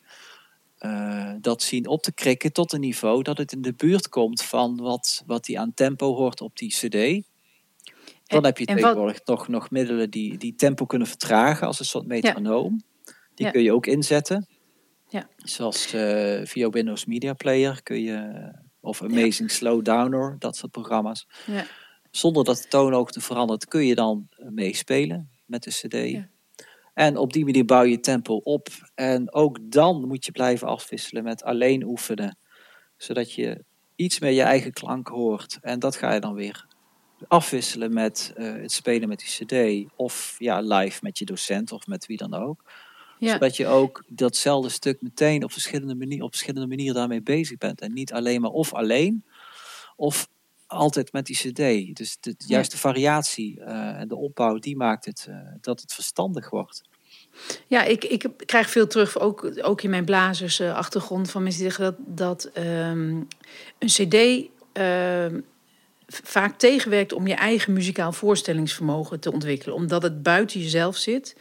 [0.77, 4.41] eh, dat zien op te krikken tot een niveau dat het in de buurt komt
[4.43, 6.91] van wat, wat hij aan tempo hoort op die CD.
[6.91, 11.79] Dan En- heb je wat- tegenwoordig toch nog middelen die, die tempo kunnen vertragen als
[11.79, 12.81] een soort metronoom.
[13.35, 13.51] Die Ja.
[13.51, 14.47] kun je ook inzetten.
[15.09, 15.29] Ja.
[15.37, 21.27] Zoals eh, via Windows Media Player kun je, of Amazing Slow Downer, dat soort programma's.
[21.45, 21.65] Ja.
[22.11, 26.11] Zonder dat de toonhoogte verandert, kun je dan eh, meespelen met de CD.
[26.11, 26.29] Ja.
[26.93, 28.67] En op die manier bouw je tempo op.
[28.95, 32.37] En ook dan moet je blijven afwisselen met alleen oefenen.
[32.97, 33.63] Zodat je
[33.95, 35.57] iets meer je eigen klank hoort.
[35.61, 36.65] En dat ga je dan weer
[37.27, 39.87] afwisselen met eh, het spelen met die CD.
[39.95, 42.63] Of ja, live met je docent of met wie dan ook.
[43.21, 43.31] Ja.
[43.31, 47.81] Zodat je ook datzelfde stuk meteen op verschillende, manier, op verschillende manieren daarmee bezig bent.
[47.81, 49.23] En niet alleen maar of alleen.
[49.95, 50.27] Of
[50.67, 51.95] altijd met die CD.
[51.95, 52.45] Dus de, Ja.
[52.47, 56.81] juist de variatie eh, en de opbouw, die maakt het eh, dat het verstandig wordt.
[57.67, 61.95] Ja, ik, ik krijg veel terug, ook, ook in mijn blazersachtergrond, van mensen die zeggen
[61.99, 63.21] dat, dat ehm,
[63.79, 65.39] een CD ehm,
[66.07, 69.75] vaak tegenwerkt om je eigen muzikaal voorstellingsvermogen te ontwikkelen.
[69.75, 71.35] Omdat het buiten jezelf zit,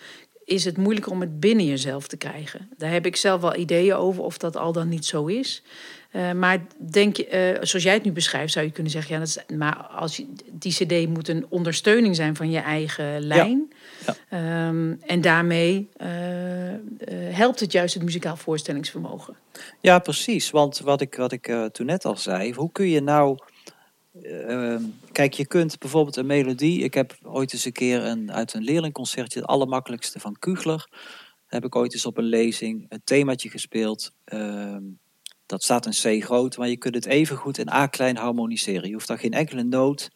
[0.51, 2.69] is het moeilijker om het binnen jezelf te krijgen.
[2.77, 5.63] Daar heb ik zelf wel ideeën over of dat al dan niet zo is.
[6.11, 6.59] Eh, maar
[6.91, 9.57] denk je, eh, zoals jij het nu beschrijft, zou je kunnen zeggen: ja, dat is,
[9.57, 13.73] maar als je, die CD moet een ondersteuning zijn van je eigen lijn.
[14.07, 14.17] Ja.
[14.29, 16.09] Ehm, en daarmee eh,
[17.31, 19.37] helpt het juist het muzikaal voorstellingsvermogen.
[19.81, 20.51] Ja, precies.
[20.51, 23.39] Want wat ik, wat ik toen net al zei, hoe kun je nou.
[24.13, 26.83] Eh, ehm, kijk, je kunt bijvoorbeeld een melodie.
[26.83, 30.89] Ik heb ooit eens een keer een, uit een leerlingconcertje, het allermakkelijkste van Kugler.
[31.47, 34.13] Heb ik ooit eens op een lezing een themaatje gespeeld.
[34.25, 34.83] Ehm,
[35.47, 38.89] dat staat in C groot, maar je kunt het even goed in A klein harmoniseren.
[38.89, 40.11] Je hoeft daar geen enkele noot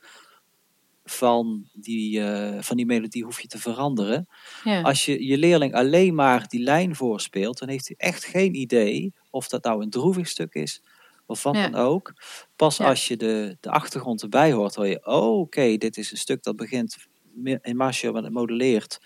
[1.05, 4.29] van die, eh, van die melodie hoef je te veranderen.
[4.65, 4.81] Ja.
[4.81, 9.13] Als je je leerling alleen maar die lijn voorspeelt, dan heeft hij echt geen idee
[9.31, 10.83] of dat nou een droevig stuk is
[11.27, 11.69] of wat Ja.
[11.69, 12.13] dan ook.
[12.57, 12.87] Pas Ja.
[12.89, 16.43] als je de, de achtergrond erbij hoort, hoor je, oh, oké, dit is een stuk
[16.43, 16.97] dat begint
[17.63, 18.99] in marcio, maar het modelleert.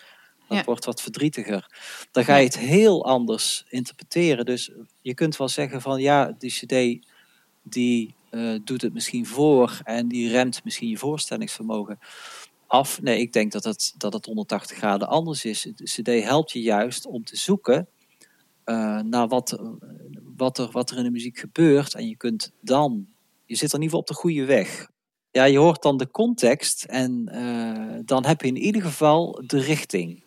[0.49, 0.65] Dat Ja.
[0.65, 1.67] wordt wat verdrietiger.
[2.11, 4.45] Dan ga je het heel anders interpreteren.
[4.45, 4.71] Dus
[5.03, 7.07] je kunt wel zeggen van ja, die cd
[7.63, 11.99] die eh, doet het misschien voor en die remt misschien je voorstellingsvermogen
[12.67, 13.01] af.
[13.03, 15.63] Nee, ik denk dat het, dat het 180 graden anders is.
[15.75, 17.89] De CD helpt je juist om te zoeken
[18.65, 19.59] eh, naar wat,
[20.39, 21.95] wat, er, wat er in de muziek gebeurt.
[21.95, 23.07] En je kunt dan,
[23.45, 24.89] je zit er in ieder geval op de goede weg.
[25.31, 29.61] Ja, je hoort dan de context en eh, dan heb je in ieder geval de
[29.61, 30.23] richting.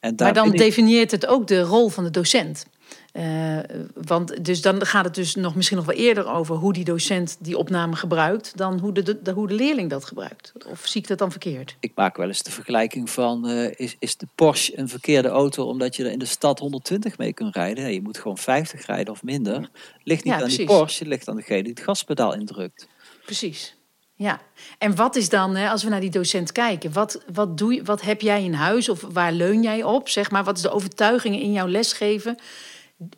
[0.00, 2.66] En Maar dan definieert het ook de rol van de docent.
[3.12, 3.58] Eh,
[3.94, 7.36] want dus dan gaat het dus nog misschien nog wel eerder over hoe die docent
[7.40, 10.52] die opname gebruikt, dan hoe de, de, hoe de leerling dat gebruikt.
[10.66, 11.76] Of zie ik dat dan verkeerd?
[11.80, 15.64] Ik maak wel eens de vergelijking van, eh, is, is de Porsche een verkeerde auto
[15.64, 17.84] omdat je er in de stad 120 mee kunt rijden?
[17.84, 19.70] Nee, je moet gewoon 50 rijden of minder.
[20.02, 20.66] Ligt niet Ja, aan die.
[20.66, 22.88] Porsche, het ligt aan degene die het gaspedaal indrukt.
[23.24, 23.78] Precies.
[24.14, 24.40] Ja,
[24.78, 27.82] en wat is dan, hè, als we naar die docent kijken, wat, wat, doe je,
[27.82, 30.08] wat heb jij in huis of waar leun jij op?
[30.08, 32.36] Zeg maar, wat is de overtuiging in jouw lesgeven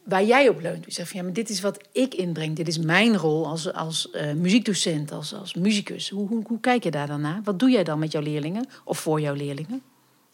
[0.05, 0.85] waar jij op leunt?
[0.85, 3.73] Je zegt van ja, maar dit is wat ik inbreng, dit is mijn rol als,
[3.73, 6.11] als eh, muziekdocent, als, als muzikus.
[6.11, 7.41] Hoe, hoe, hoe kijk je daar dan naar?
[7.45, 9.83] Wat doe jij dan met jouw leerlingen of voor jouw leerlingen?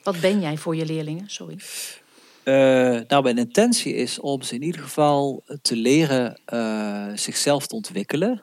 [0.03, 1.31] Wat ben jij voor je leerlingen?
[1.31, 1.59] Sorry.
[2.43, 7.75] Eh, nou, mijn intentie is om ze in ieder geval te leren eh, zichzelf te
[7.75, 8.43] ontwikkelen.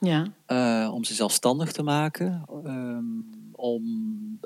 [0.00, 0.32] Ja,
[0.90, 2.44] om ze zelfstandig te maken.
[2.64, 3.04] ehm,
[3.52, 3.82] om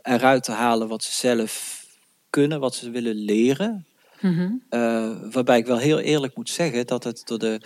[0.02, 1.84] eruit te halen wat ze zelf
[2.30, 3.86] kunnen, wat ze willen leren.
[4.24, 4.52] Mhm.
[4.68, 7.60] Eh, waarbij ik wel heel eerlijk moet zeggen dat het door de,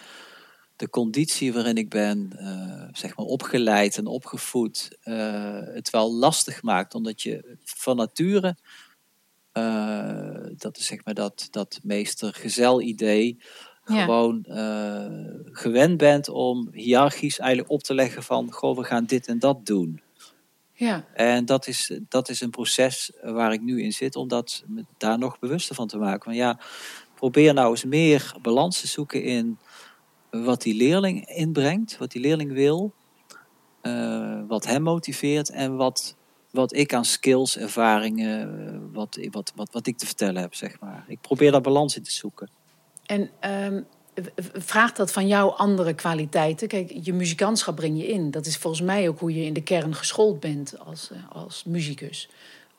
[0.77, 6.63] de conditie waarin ik ben eh, zeg maar opgeleid en opgevoed, eh, het wel lastig
[6.63, 6.95] maakt.
[6.95, 8.57] Omdat je van nature,
[10.57, 13.39] dat is zeg maar dat, dat meester-gezel idee,
[13.85, 14.45] gewoon
[15.53, 19.67] gewend bent om hiërarchisch eigenlijk op te leggen van, goh, we gaan dit en dat
[19.67, 20.01] doen.
[20.79, 21.05] Ja.
[21.15, 24.65] En dat is, dat is een proces waar ik nu in zit, om dat,
[24.97, 26.35] daar nog bewuster van te maken.
[26.35, 26.59] Ja,
[27.15, 29.59] probeer nou eens meer balans te zoeken in
[30.31, 32.95] wat die leerling inbrengt, wat die leerling wil,
[33.83, 36.17] uh, wat hem motiveert en wat,
[36.51, 41.05] wat ik aan skills, ervaringen, wat, wat, wat, wat ik te vertellen heb, zeg maar.
[41.09, 42.51] Ik probeer daar balans in te zoeken.
[43.07, 43.87] En um,
[44.53, 46.69] vraagt dat van jou andere kwaliteiten?
[46.69, 48.31] Kijk, je muzikantschap breng je in.
[48.31, 51.65] Dat is volgens mij ook hoe je in de kern geschoold bent als, eh, als
[51.65, 52.29] muzikus.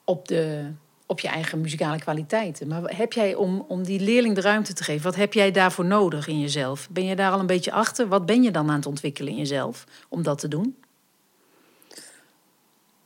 [0.04, 0.72] Op, de,
[1.06, 2.68] op je eigen muzikale kwaliteiten.
[2.68, 5.86] Maar heb jij, om, om die leerling de ruimte te geven, wat heb jij daarvoor
[5.86, 6.88] nodig in jezelf?
[6.92, 8.08] Ben je daar al een beetje achter?
[8.08, 10.76] Wat ben je dan aan het ontwikkelen in jezelf om dat te doen?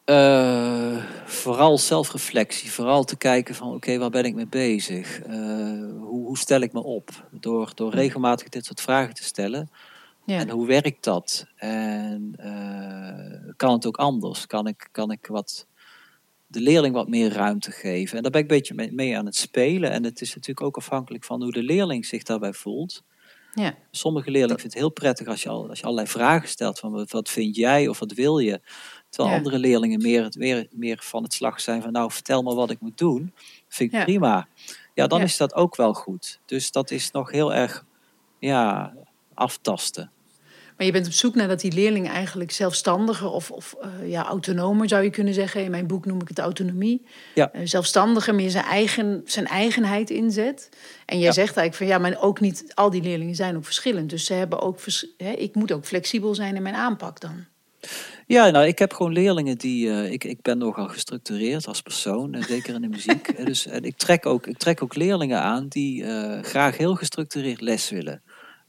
[0.06, 2.72] Uh, vooral zelfreflectie.
[2.72, 5.26] Vooral te kijken van oké, waar ben ik mee bezig?
[5.26, 5.34] Uh,
[6.00, 7.28] hoe, hoe, stel ik me op?
[7.32, 9.70] Door, door regelmatig dit soort vragen te stellen.
[10.26, 10.40] Ja.
[10.40, 11.46] En hoe werkt dat?
[11.56, 14.48] En uh, kan het ook anders?
[14.48, 15.68] Kan ik, kan ik wat,
[16.48, 18.18] de leerling wat meer ruimte geven?
[18.18, 19.92] En daar ben ik een beetje mee, mee aan het spelen.
[19.92, 23.04] En het is natuurlijk ook afhankelijk van hoe de leerling zich daarbij voelt.
[23.54, 23.76] Ja.
[23.92, 27.06] Sommige leerlingen vinden het heel prettig als je, al, als je allerlei vragen stelt van
[27.10, 28.62] wat vind jij of wat wil je.
[29.10, 32.70] Terwijl andere leerlingen meer, meer, meer van het slag zijn van nou vertel me wat
[32.70, 33.34] ik moet doen.
[33.68, 34.48] Vind ik prima.
[34.94, 36.40] Ja, dan is dat ook wel goed.
[36.46, 37.86] Dus dat is nog heel erg
[38.40, 38.94] ja,
[39.34, 40.12] aftasten.
[40.78, 44.26] Maar je bent op zoek naar dat die leerling eigenlijk zelfstandiger of, of uh, ja,
[44.26, 45.64] autonomer zou je kunnen zeggen.
[45.64, 47.06] In mijn boek noem ik het autonomie.
[47.36, 47.52] Ja.
[47.56, 50.70] Uh, zelfstandiger, meer zijn, eigen, zijn eigenheid inzet.
[51.06, 54.10] En jij zegt eigenlijk van ja, maar ook niet al die leerlingen zijn ook verschillend.
[54.10, 54.80] Dus ze hebben ook,
[55.18, 57.46] hè, ik moet ook flexibel zijn in mijn aanpak dan.
[58.28, 59.88] Ja, nou, ik heb gewoon leerlingen die.
[59.88, 63.38] Uh, ik, ik ben nogal gestructureerd als persoon, uh, zeker in de muziek.
[63.46, 67.62] dus en ik, trek ook, ik trek ook leerlingen aan die uh, graag heel gestructureerd
[67.62, 68.22] les willen.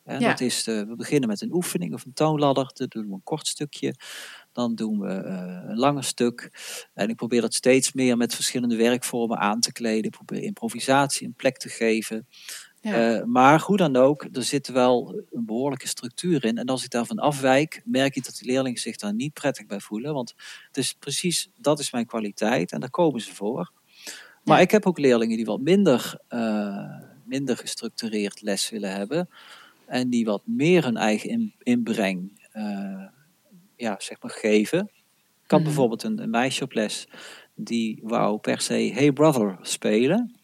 [0.04, 0.28] En ja.
[0.28, 2.70] dat is, we beginnen met een oefening of een toonladder.
[2.74, 3.94] Dan doen we een kort stukje.
[4.52, 5.12] Dan doen we
[5.68, 6.50] een langer stuk.
[6.94, 10.04] En ik probeer dat steeds meer met verschillende werkvormen aan te kleden.
[10.04, 12.26] Ik probeer improvisatie een plek te geven.
[12.84, 13.18] Ja.
[13.18, 16.58] Uh, maar hoe dan ook, er zit wel een behoorlijke structuur in.
[16.58, 19.80] En als ik daarvan afwijk, merk ik dat de leerlingen zich daar niet prettig bij
[19.80, 20.14] voelen.
[20.14, 20.34] Want
[20.66, 23.72] het is precies, dat is mijn kwaliteit en daar komen ze voor.
[24.44, 24.62] Maar ja.
[24.62, 29.28] ik heb ook leerlingen die wat minder, uh, minder gestructureerd les willen hebben.
[29.86, 33.04] En die wat meer hun eigen in, inbreng uh,
[33.76, 34.90] ja, zeg maar geven.
[35.44, 35.64] Ik had mm.
[35.64, 37.08] bijvoorbeeld een, een meisje op les
[37.54, 40.34] die wou per se Hey Brother spelen.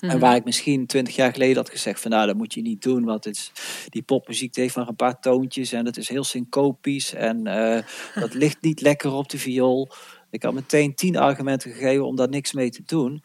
[0.00, 0.18] En Mhm.
[0.18, 3.04] waar ik misschien twintig jaar geleden had gezegd van nou dat moet je niet doen,
[3.04, 3.52] want het is,
[3.88, 7.78] die popmuziek heeft maar een paar toontjes en het is heel syncopisch en uh,
[8.14, 9.88] dat ligt niet lekker op de viool.
[10.30, 13.22] Ik had meteen tien argumenten gegeven om daar niks mee te doen.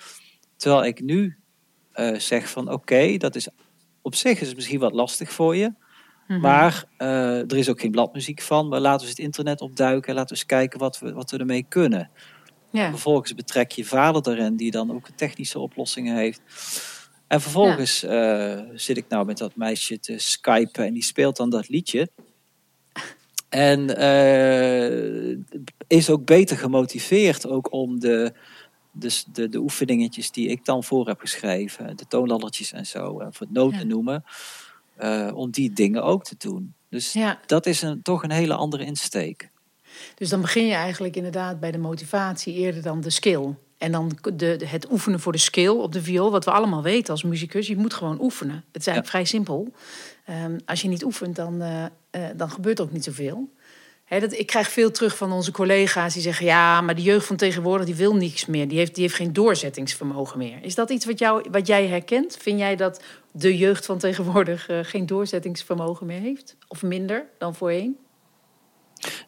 [0.55, 1.37] Terwijl ik nu
[1.95, 3.47] uh, zeg van oké, okay, dat is
[4.01, 5.73] op zich is het misschien wat lastig voor je.
[6.27, 6.39] Mhm.
[6.39, 8.67] Maar uh, er is ook geen bladmuziek van.
[8.67, 10.13] Maar laten we het internet opduiken.
[10.13, 12.09] Laten we eens kijken wat we, wat we ermee kunnen.
[12.71, 12.89] Ja.
[12.89, 16.41] Vervolgens betrek je vader erin, die dan ook technische oplossingen heeft.
[17.27, 18.57] En vervolgens ja.
[18.57, 22.09] uh, zit ik nou met dat meisje te skypen en die speelt dan dat liedje.
[23.49, 25.37] En uh,
[25.87, 28.33] is ook beter gemotiveerd ook om de,
[28.91, 33.31] de, de, de oefeningetjes die ik dan voor heb geschreven, de toonladdertjes en zo, voor
[33.39, 33.85] het noten ja.
[33.85, 34.23] noemen,
[35.33, 36.73] om die dingen ook te doen.
[36.89, 37.39] Dus ja.
[37.45, 39.49] dat is een, toch een hele andere insteek.
[40.15, 43.55] Dus dan begin je eigenlijk inderdaad bij de motivatie eerder dan de skill.
[43.77, 46.81] En dan de, de, het oefenen voor de skill op de viool, wat we allemaal
[46.81, 48.55] weten als muzikus, je moet gewoon oefenen.
[48.71, 49.11] Het is eigenlijk ja.
[49.11, 49.73] vrij simpel.
[50.29, 53.49] Um, als je niet oefent, dan, uh, uh, dan gebeurt er ook niet zoveel.
[54.09, 57.35] Dat, ik krijg veel terug van onze collega's die zeggen: ja, maar de jeugd van
[57.35, 58.67] tegenwoordig die wil niks meer.
[58.67, 60.63] Die heeft, die heeft geen doorzettingsvermogen meer.
[60.63, 62.37] Is dat iets wat, jou, wat jij herkent?
[62.37, 66.55] Vind jij dat de jeugd van tegenwoordig uh, geen doorzettingsvermogen meer heeft?
[66.67, 67.97] Of minder dan voorheen?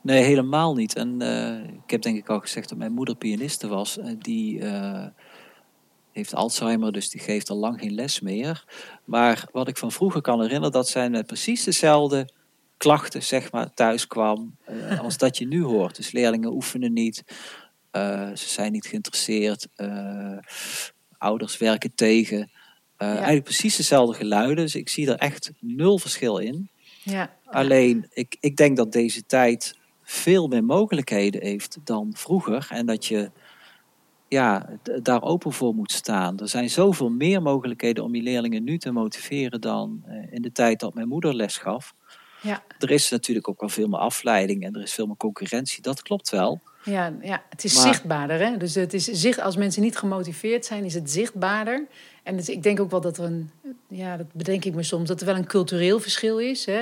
[0.04, 0.96] Nee, helemaal niet.
[0.96, 3.98] En uh, ik heb denk ik al gezegd dat mijn moeder pianiste was.
[3.98, 4.64] Uh, die
[6.12, 8.66] heeft Alzheimer, dus die geeft al lang geen les meer.
[9.06, 12.28] Maar wat ik van vroeger kan herinneren, dat zij met precies dezelfde
[12.82, 14.58] klachten zeg maar, thuis kwam
[15.02, 15.96] als dat je nu hoort.
[15.96, 17.24] Dus leerlingen oefenen niet,
[18.34, 19.68] ze zijn niet geïnteresseerd,
[21.18, 22.52] ouders werken tegen.
[22.98, 23.08] Ja.
[23.08, 26.70] Eigenlijk precies dezelfde geluiden, dus ik zie er echt nul verschil in.
[27.04, 27.36] Ja.
[27.46, 32.68] Alleen, ik, ik denk dat deze tijd veel meer mogelijkheden heeft dan vroeger.
[32.70, 33.32] En dat je
[34.28, 34.70] ja,
[35.02, 36.40] daar open voor moet staan.
[36.40, 40.80] Er zijn zoveel meer mogelijkheden om je leerlingen nu te motiveren dan in de tijd
[40.80, 41.94] dat mijn moeder les gaf.
[42.42, 42.64] Ja.
[42.80, 46.02] Er is natuurlijk ook wel veel meer afleiding en er is veel meer concurrentie, dat
[46.02, 46.62] klopt wel.
[46.84, 48.40] Ja, ja het is Maar- zichtbaarder.
[48.40, 48.58] Hè?
[48.58, 51.88] Dus het is zicht, als mensen niet gemotiveerd zijn, is het zichtbaarder.
[52.24, 53.52] En dus ik denk ook wel dat er een,
[53.88, 56.66] ja, dat bedenk ik me soms, dat er wel een cultureel verschil is.
[56.66, 56.82] Hè?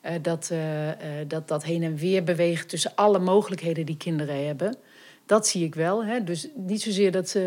[0.00, 4.46] Eh, dat, eh, eh, dat dat heen en weer beweegt tussen alle mogelijkheden die kinderen
[4.46, 4.76] hebben.
[5.26, 6.04] Dat zie ik wel.
[6.04, 6.24] Hè?
[6.24, 7.46] Dus niet zozeer dat ze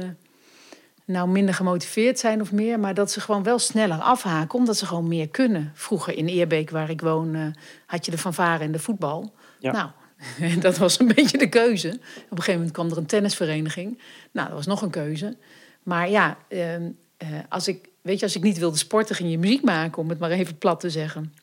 [1.07, 4.85] nou minder gemotiveerd zijn of meer, maar dat ze gewoon wel sneller afhaken, omdat ze
[4.85, 5.71] gewoon meer kunnen.
[5.73, 7.45] Vroeger in Eerbeek, waar ik woon, eh,
[7.85, 9.33] had je de fanfare en de voetbal.
[9.59, 9.71] Ja.
[9.71, 9.89] Nou,
[10.59, 11.87] dat was een beetje de keuze.
[11.89, 14.01] Op een gegeven moment kwam er een tennisvereniging.
[14.31, 15.37] Nou, dat was nog een keuze.
[15.83, 19.37] Maar ja, ehm, eh, als ik, weet je, als ik niet wilde sporten, ging je
[19.37, 21.33] muziek maken, om het maar even plat te zeggen.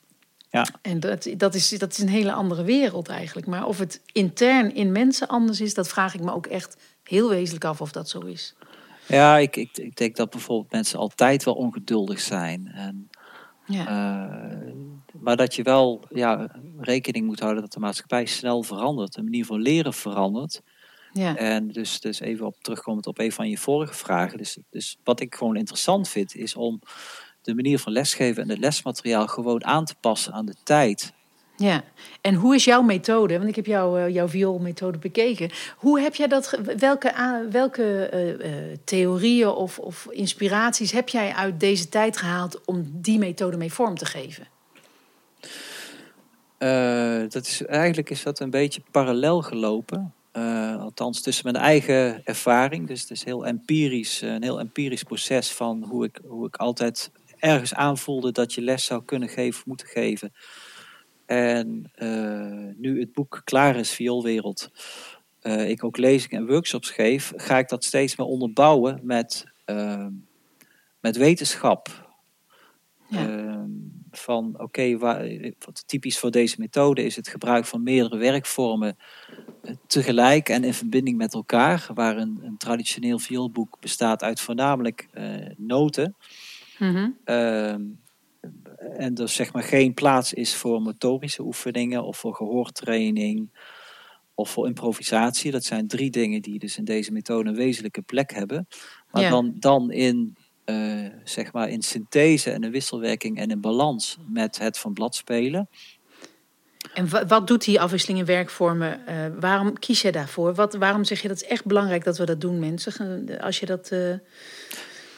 [0.50, 0.66] Ja.
[0.83, 3.46] En dat, dat, is, dat is een hele andere wereld eigenlijk.
[3.46, 7.29] Maar of het intern in mensen anders is, dat vraag ik me ook echt heel
[7.29, 8.55] wezenlijk af of dat zo is.
[9.07, 12.67] Ja, ik, ik, ik denk dat bijvoorbeeld mensen altijd wel ongeduldig zijn.
[12.67, 13.11] En,
[13.67, 14.73] Ja, eh,
[15.21, 19.12] maar dat je wel ja, rekening moet houden dat de maatschappij snel verandert.
[19.12, 20.62] De manier van leren verandert.
[21.12, 24.38] ja, En dus, dus even op terugkomend op een van je vorige vragen.
[24.38, 26.81] Dus, dus wat ik gewoon interessant vind, is om
[27.43, 31.12] de manier van lesgeven en het lesmateriaal gewoon aan te passen aan de tijd.
[31.57, 31.85] Ja.
[32.21, 33.37] En hoe is jouw methode?
[33.37, 35.51] Want ik heb jouw, eh, jouw vioolmethode bekeken.
[35.77, 36.59] Hoe heb jij dat?
[36.77, 37.12] Welke,
[37.51, 43.19] welke eh, eh, theorieën of, of inspiraties heb jij uit deze tijd gehaald om die
[43.19, 44.53] methode mee vorm te geven?
[47.29, 50.14] Dat is, eigenlijk is dat een beetje parallel gelopen.
[50.81, 52.87] Althans, tussen mijn eigen ervaring.
[52.87, 57.11] Dus het is heel empirisch, een heel empirisch proces van hoe ik, hoe ik altijd
[57.38, 60.33] ergens aanvoelde dat je les zou kunnen geven moeten geven.
[61.26, 64.70] En eh, nu het boek klaar is, Vioolwereld,
[65.44, 70.06] eh, ik ook lezingen en workshops geef, ga ik dat steeds meer onderbouwen met, eh,
[71.00, 72.12] met wetenschap.
[73.08, 73.28] Ja.
[73.28, 73.70] Ehm,
[74.10, 78.96] van oké, wat typisch voor deze methode is het gebruik van meerdere werkvormen
[79.62, 81.87] eh, tegelijk en in verbinding met elkaar.
[81.94, 85.08] Waar een, een traditioneel vioolboek bestaat uit voornamelijk
[85.56, 86.16] noten.
[87.24, 87.82] Ehm,
[88.99, 93.49] en er zeg maar geen plaats is voor motorische oefeningen of voor gehoortraining
[94.35, 95.51] of voor improvisatie.
[95.51, 98.68] Dat zijn drie dingen die dus in deze methode een wezenlijke plek hebben.
[99.11, 99.31] Maar Ja.
[99.31, 104.59] dan, dan in, eh, zeg maar in synthese en in wisselwerking en in balans met
[104.59, 105.68] het van blad spelen.
[106.94, 109.07] En wa- wat doet die afwisseling in werkvormen?
[109.07, 110.55] Eh, waarom kies je daarvoor?
[110.55, 113.38] Wat, waarom zeg je dat is echt belangrijk dat we dat doen, mensen?
[113.40, 113.88] Als je dat.
[113.90, 114.14] eh,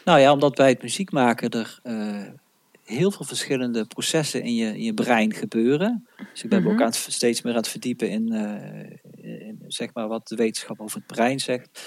[0.05, 1.81] Nou ja, omdat bij het muziek maken er
[2.87, 6.07] heel veel verschillende processen in je, in je brein gebeuren.
[6.33, 6.75] Dus ik ben me Mhm.
[6.75, 10.37] ook aan het, steeds meer aan het verdiepen in, eh, in zeg maar wat de
[10.37, 11.81] wetenschap over het brein zegt.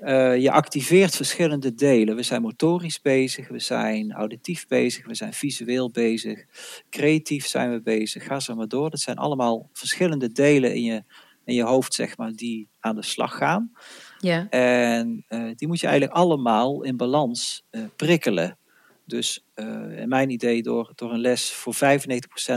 [0.00, 2.16] Eh, je activeert verschillende delen.
[2.16, 6.44] We zijn motorisch bezig, we zijn auditief bezig, we zijn visueel bezig,
[6.90, 8.24] creatief zijn we bezig.
[8.24, 8.90] Ga zo maar door.
[8.90, 11.02] Dat zijn allemaal verschillende delen in je,
[11.44, 13.72] in je hoofd, zeg maar, die aan de slag gaan.
[14.20, 14.46] ja.
[14.50, 17.64] En eh, die moet je eigenlijk allemaal in balans
[17.96, 18.56] prikkelen.
[19.04, 21.78] Dus eh, in mijn idee, door, door een les voor 95%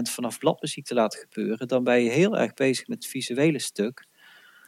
[0.02, 4.06] vanaf bladmuziek te laten gebeuren, dan ben je heel erg bezig met het visuele stuk.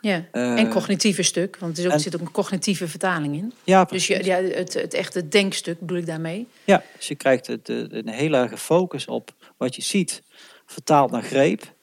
[0.02, 0.26] ja.
[0.32, 3.54] Eh, en cognitieve stuk, want er is ook, en- zit ook een cognitieve vertaling in.
[3.64, 4.18] Ja, Dus precies.
[4.18, 6.48] je, ja, het, het echte denkstuk bedoel ik daarmee.
[6.64, 10.24] Ja, dus je krijgt het, eh, een heel erge focus op wat je ziet,
[10.66, 11.76] vertaald naar greep.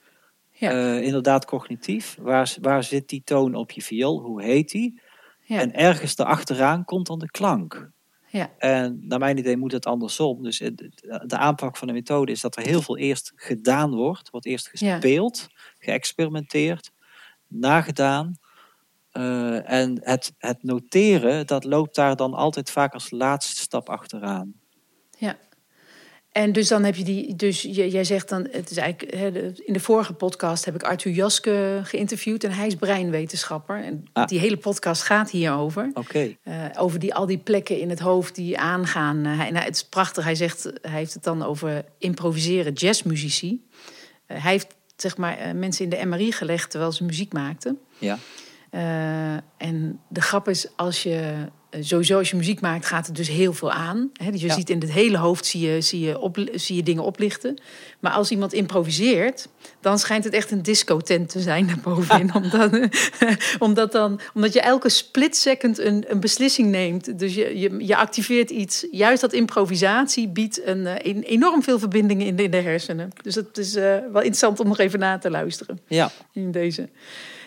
[0.53, 0.71] Ja.
[0.71, 2.17] Eh, inderdaad cognitief.
[2.21, 4.21] Waar, waar zit die toon op je viool?
[4.21, 5.01] Hoe heet die?
[5.41, 5.59] Ja.
[5.61, 7.91] En ergens daarachteraan komt dan de klank.
[8.35, 8.51] Ja.
[8.59, 10.43] En naar mijn idee moet het andersom.
[10.43, 14.31] Dus de aanpak van de methode is dat er heel veel eerst gedaan wordt.
[14.31, 14.93] Wordt eerst Ja.
[14.95, 16.91] gespeeld, geëxperimenteerd,
[17.49, 18.39] nagedaan.
[19.11, 24.55] Eh, en het, het noteren, dat loopt daar dan altijd vaak als laatste stap achteraan.
[26.35, 29.13] En dus dan heb je die, dus jij zegt dan, het is eigenlijk,
[29.59, 33.85] in de vorige podcast heb ik Arthur Jaske geïnterviewd en hij is breinwetenschapper.
[33.85, 34.27] En Ah.
[34.27, 35.91] die hele podcast gaat hierover.
[35.95, 39.25] Oké, Eh, over die, al die plekken in het hoofd die aangaan.
[39.27, 40.25] Eh, hij, nou, het is prachtig.
[40.25, 43.67] Hij zegt, hij heeft het dan over improviseren jazzmuzici.
[44.27, 47.79] Eh, hij heeft zeg maar, mensen in de MRI gelegd terwijl ze muziek maakten.
[47.99, 48.19] ja.
[49.57, 51.35] En de grap is, als je
[51.81, 54.11] sowieso als je muziek maakt, gaat het dus heel veel aan.
[54.13, 54.31] Hè?
[54.31, 54.55] Dus je Ja.
[54.55, 57.59] ziet in het hele hoofd zie je, zie, je op, zie je dingen oplichten.
[58.01, 59.49] Maar als iemand improviseert,
[59.81, 62.35] dan schijnt het echt een discotent te zijn daarbovenin.
[62.43, 62.79] omdat,
[63.59, 67.19] omdat, dan, omdat je elke split second een, een beslissing neemt.
[67.19, 68.87] Dus je, je, je activeert iets.
[68.91, 73.11] Juist dat improvisatie biedt een, eh, een- enorm veel verbindingen in de, in de hersenen.
[73.23, 76.11] Dus het is eh, wel interessant om nog even na te luisteren ja.
[76.33, 76.89] in deze.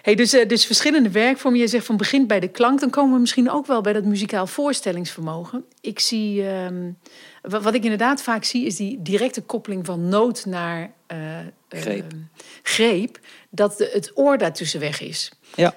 [0.07, 1.59] Hey, dus, eh, dus verschillende werkvormen.
[1.59, 2.79] Je zegt van begint bij de klank.
[2.79, 5.65] Dan komen we misschien ook wel bij dat muzikaal voorstellingsvermogen.
[5.81, 6.91] Ik zie, ehm,
[7.41, 11.37] wat ik inderdaad vaak zie, is die directe koppeling van noot naar uh,
[11.69, 12.11] greep.
[12.63, 13.19] greep.
[13.49, 15.31] Dat de, het oor daartussen weg is.
[15.55, 15.75] Ja.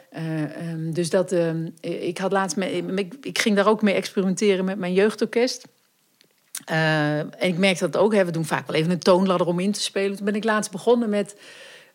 [0.73, 4.65] Um, dus dat, ehm, ik had laatst, mee, ik, ik ging daar ook mee experimenteren
[4.65, 5.65] met mijn jeugdorkest.
[6.71, 8.15] Uh, en ik merkte dat ook.
[8.15, 10.17] Hè, we doen vaak wel even een toonladder om in te spelen.
[10.17, 11.35] Toen ben ik laatst begonnen met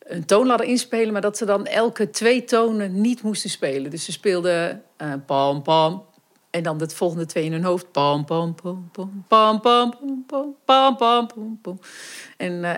[0.06, 3.91] een toonladder inspelen, maar dat ze dan elke twee tonen niet moesten spelen.
[3.91, 6.06] Dus ze speelden uh, pam pam
[6.49, 9.89] en dan de volgende twee in hun hoofd pam pam pam pam pam pam
[10.28, 11.80] pam pam pam pam pam.
[12.38, 12.74] En uh,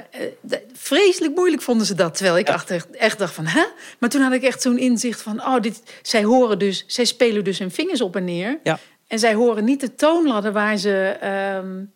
[0.74, 2.54] vreselijk moeilijk vonden ze dat, terwijl ik ja.
[2.54, 3.64] achter, echt dacht van hè?
[4.00, 7.44] Maar toen had ik echt zo'n inzicht van oh dit, zij horen dus, zij spelen
[7.44, 8.60] dus hun vingers op en neer.
[8.64, 8.80] Ja.
[9.08, 11.18] En zij horen niet de toonladder waar ze
[11.64, 11.92] um,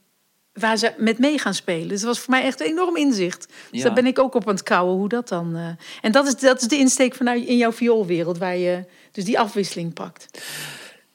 [0.53, 1.87] waar ze met mee gaan spelen.
[1.87, 3.47] Dus dat was voor mij echt een enorm inzicht.
[3.47, 3.83] Dus ja.
[3.83, 5.55] daar ben ik ook op aan het kouwen hoe dat dan.
[5.55, 5.67] Uh...
[6.01, 9.39] En dat is, dat is de insteek vanuit in jouw vioolwereld, waar je dus die
[9.39, 10.43] afwisseling pakt.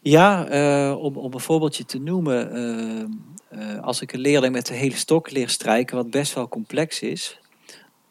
[0.00, 0.50] Ja,
[0.90, 2.56] uh, om, om een voorbeeldje te noemen.
[3.52, 7.00] Uh, als ik een leerling met de hele stok leer strijken, wat best wel complex
[7.00, 7.38] is.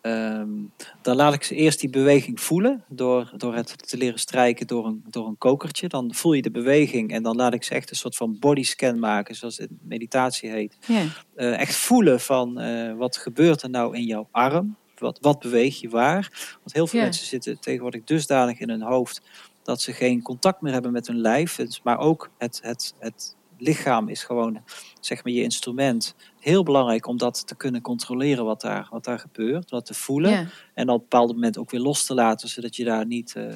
[0.06, 4.68] Um, dan laat ik ze eerst die beweging voelen door, door het te leren strijken
[4.68, 5.88] door een, door een kokertje.
[5.88, 9.00] Dan voel je de beweging en dan laat ik ze echt een soort van bodyscan
[9.00, 10.78] maken, zoals het meditatie heet.
[10.88, 11.04] Ja.
[11.36, 14.76] Uh, echt voelen van uh, wat gebeurt er nou in jouw arm?
[14.98, 16.56] Wat, wat beweeg je waar?
[16.60, 17.06] Want heel veel ja.
[17.06, 19.22] mensen zitten tegenwoordig dusdanig in hun hoofd
[19.64, 21.60] dat ze geen contact meer hebben met hun lijf.
[21.84, 24.64] Maar ook het, het, het lichaam is gewoon
[25.00, 26.16] zeg maar je instrument.
[26.40, 30.32] Heel belangrijk om dat te kunnen controleren wat daar, wat daar gebeurt, wat te voelen.
[30.32, 30.48] Ja.
[30.74, 33.54] En op een bepaald moment ook weer los te laten, zodat je daar niet, uh,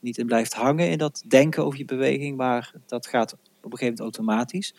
[0.00, 3.32] niet in blijft hangen in dat denken over je beweging, maar dat gaat
[3.62, 4.74] op een gegeven moment automatisch.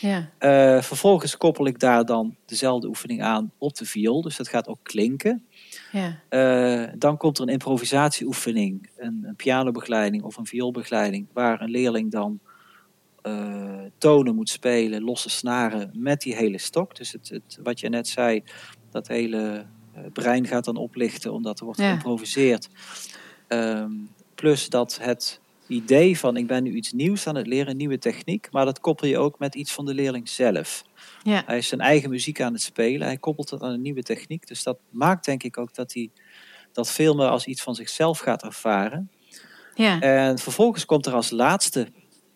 [0.00, 0.30] Ja.
[0.40, 4.68] Uh, vervolgens koppel ik daar dan dezelfde oefening aan op de viool, dus dat gaat
[4.68, 5.46] ook klinken.
[5.92, 6.20] Ja.
[6.30, 12.10] Uh, dan komt er een improvisatieoefening, een, een pianobegeleiding of een vioolbegeleiding, waar een leerling
[12.10, 12.40] dan
[13.26, 16.96] uh, tonen moet spelen, losse snaren met die hele stok.
[16.96, 18.42] Dus het, het, wat je net zei,
[18.90, 19.66] dat hele
[19.96, 21.88] uh, brein gaat dan oplichten omdat er wordt Ja.
[21.88, 22.68] geïmproviseerd.
[23.48, 27.76] Um, plus dat het idee van ik ben nu iets nieuws aan het leren, een
[27.76, 30.84] nieuwe techniek, maar dat koppel je ook met iets van de leerling zelf.
[31.22, 31.42] Ja.
[31.46, 34.46] Hij is zijn eigen muziek aan het spelen, hij koppelt het aan een nieuwe techniek.
[34.46, 36.10] Dus dat maakt denk ik ook dat hij
[36.72, 39.10] dat veel meer als iets van zichzelf gaat ervaren.
[39.74, 40.00] Ja.
[40.00, 41.88] En vervolgens komt er als laatste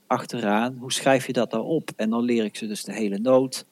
[0.09, 1.91] achteraan, hoe schrijf je dat nou op?
[1.97, 3.67] En dan leer ik ze dus de hele noot.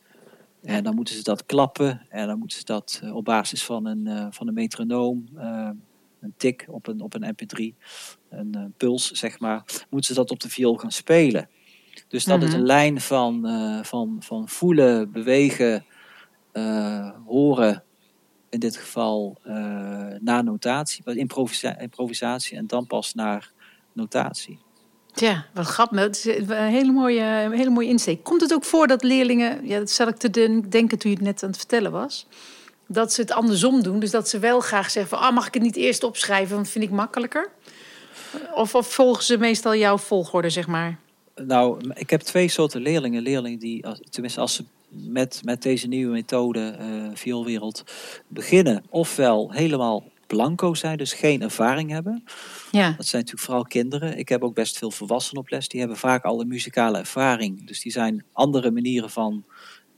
[0.62, 2.06] En dan moeten ze dat klappen.
[2.08, 5.70] En dan moeten ze dat uh, op basis van een, uh, van een metronoom, uh,
[6.20, 7.78] een tik op een, op een mp3,
[8.30, 11.48] een puls zeg maar, moeten ze dat op de viool gaan spelen.
[12.08, 12.46] Dus dat Mhm.
[12.46, 13.48] is een lijn van,
[13.82, 15.84] van, van voelen, bewegen,
[16.52, 17.84] uh, horen,
[18.48, 19.54] in dit geval uh,
[20.20, 23.52] naar notatie, improvisa improvisatie en dan pas naar
[23.92, 24.58] notatie.
[25.20, 26.00] Ja, wat grappig.
[26.00, 28.22] Het is een hele mooie, een hele mooie insteek.
[28.24, 30.30] Komt het ook voor dat leerlingen, ja, dat zat ik te
[30.68, 32.26] denken toen je het net aan het vertellen was,
[32.86, 33.98] dat ze het andersom doen?
[33.98, 36.62] Dus dat ze wel graag zeggen van, ah, mag ik het niet eerst opschrijven, want
[36.62, 37.50] dat vind ik makkelijker?
[38.54, 40.98] Of, of volgen ze meestal jouw volgorde, zeg maar?
[41.34, 43.22] Nou, ik heb twee soorten leerlingen.
[43.22, 47.84] Leerlingen die, tenminste als ze met, met deze nieuwe methode, uh, vioolwereld,
[48.28, 48.84] beginnen.
[48.88, 52.24] Ofwel helemaal blanco zijn, dus geen ervaring hebben.
[52.70, 52.92] Ja.
[52.96, 54.18] Dat zijn natuurlijk vooral kinderen.
[54.18, 55.68] Ik heb ook best veel volwassenen op les.
[55.68, 57.66] Die hebben vaak al een muzikale ervaring.
[57.66, 59.44] Dus die zijn andere manieren van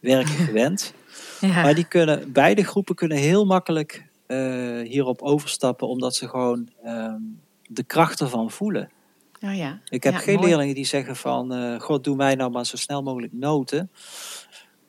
[0.01, 0.95] werken gewend.
[1.41, 1.63] Ja.
[1.63, 7.15] Maar die kunnen, beide groepen kunnen heel makkelijk uh, hierop overstappen, omdat ze gewoon uh,
[7.67, 8.91] de kracht ervan voelen.
[9.41, 9.81] Oh ja.
[9.89, 10.49] Ik heb ja, geen mooi.
[10.49, 13.91] leerlingen die zeggen van, uh, god doe mij nou maar zo snel mogelijk noten.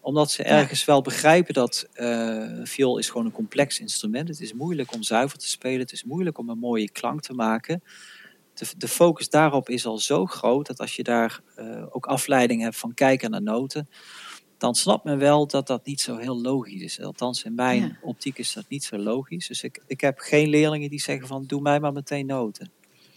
[0.10, 4.28] Omdat ze ergens wel begrijpen dat uh, viool is gewoon een complex instrument.
[4.28, 5.80] Het is moeilijk om zuiver te spelen.
[5.80, 7.84] Het is moeilijk om een mooie klank te maken.
[8.53, 12.62] De, de focus daarop is al zo groot dat als je daar uh, ook afleiding
[12.62, 13.89] hebt van kijken naar noten,
[14.57, 17.01] dan snapt men wel dat dat niet zo heel logisch is.
[17.01, 17.97] Althans, in mijn ja.
[18.01, 19.47] optiek is dat niet zo logisch.
[19.47, 22.72] Dus ik, ik heb geen leerlingen die zeggen van doe mij maar meteen noten.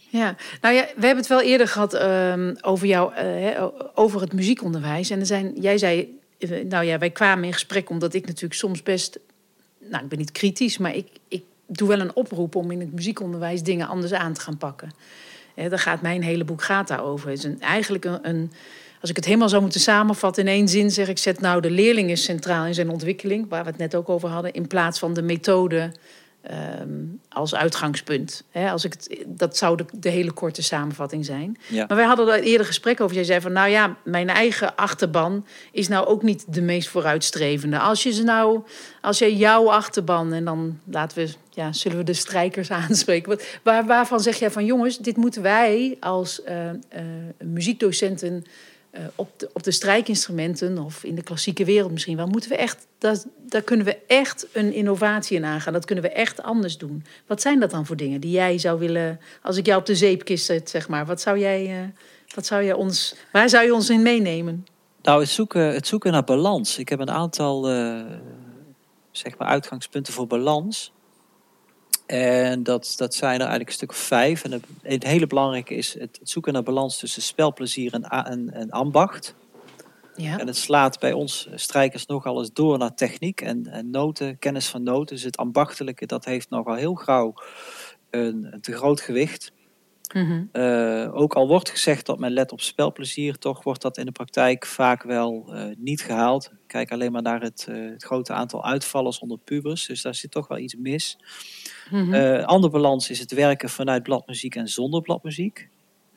[0.09, 4.33] Ja, nou ja, we hebben het wel eerder gehad um, over jou, uh, over het
[4.33, 5.09] muziekonderwijs.
[5.09, 8.83] En er zijn, jij zei, nou ja, wij kwamen in gesprek omdat ik natuurlijk soms
[8.83, 9.19] best,
[9.79, 12.93] nou ik ben niet kritisch, maar ik, ik doe wel een oproep om in het
[12.93, 14.91] muziekonderwijs dingen anders aan te gaan pakken.
[15.55, 17.29] Daar gaat mijn hele boek gaat daarover.
[17.29, 18.51] Het is een, eigenlijk een, een,
[19.01, 21.71] als ik het helemaal zou moeten samenvatten in één zin, zeg ik zet nou de
[21.71, 25.13] leerling centraal in zijn ontwikkeling, waar we het net ook over hadden, in plaats van
[25.13, 25.91] de methode
[26.51, 28.43] um, als uitgangspunt.
[28.49, 31.57] He, als ik het, dat zou de, de, hele korte samenvatting zijn.
[31.67, 31.85] Ja.
[31.87, 33.15] Maar wij hadden er eerder gesprek over.
[33.15, 37.79] Jij zei van, nou ja, mijn eigen achterban is nou ook niet de meest vooruitstrevende.
[37.79, 38.63] Als je ze nou,
[39.01, 43.29] als je jouw achterban en dan laten we, ja, zullen we de strijkers aanspreken.
[43.29, 46.73] Wat, waar, waarvan zeg jij van, jongens, dit moeten wij als uh, uh,
[47.43, 48.43] muziekdocenten
[48.93, 52.55] eh, op, de, op de strijkinstrumenten of in de klassieke wereld misschien wel, moeten we
[52.55, 55.73] echt, dat, daar kunnen we echt een innovatie in aangaan.
[55.73, 57.05] Dat kunnen we echt anders doen.
[57.27, 59.95] Wat zijn dat dan voor dingen die jij zou willen, als ik jou op de
[59.95, 61.87] zeepkist zet, zeg maar, wat zou jij, uh,
[62.35, 64.65] wat zou jij ons, waar zou je ons in meenemen?
[65.01, 66.77] Nou, het zoeken, het zoeken naar balans.
[66.77, 68.01] Ik heb een aantal uh,
[69.11, 70.91] zeg maar uitgangspunten voor balans.
[72.05, 74.43] En dat, dat zijn er eigenlijk een stuk of vijf.
[74.43, 79.35] En het, hele belangrijke is het, zoeken naar balans tussen spelplezier en, en, en ambacht.
[80.15, 80.39] Ja.
[80.39, 84.67] En het slaat bij ons strijkers nogal eens door naar techniek en, en noten, kennis
[84.67, 85.15] van noten.
[85.15, 87.33] Dus het ambachtelijke, dat heeft nogal heel gauw
[88.09, 89.51] een, een te groot gewicht.
[90.13, 90.49] Mm
[91.13, 94.65] ook al wordt gezegd dat men let op spelplezier, toch wordt dat in de praktijk
[94.65, 96.51] vaak wel uh, niet gehaald.
[96.67, 100.31] Kijk alleen maar naar het, uh, het, grote aantal uitvallers onder pubers, dus daar zit
[100.31, 101.17] toch wel iets mis.
[101.89, 105.69] Mm andere balans is het werken vanuit bladmuziek en zonder bladmuziek.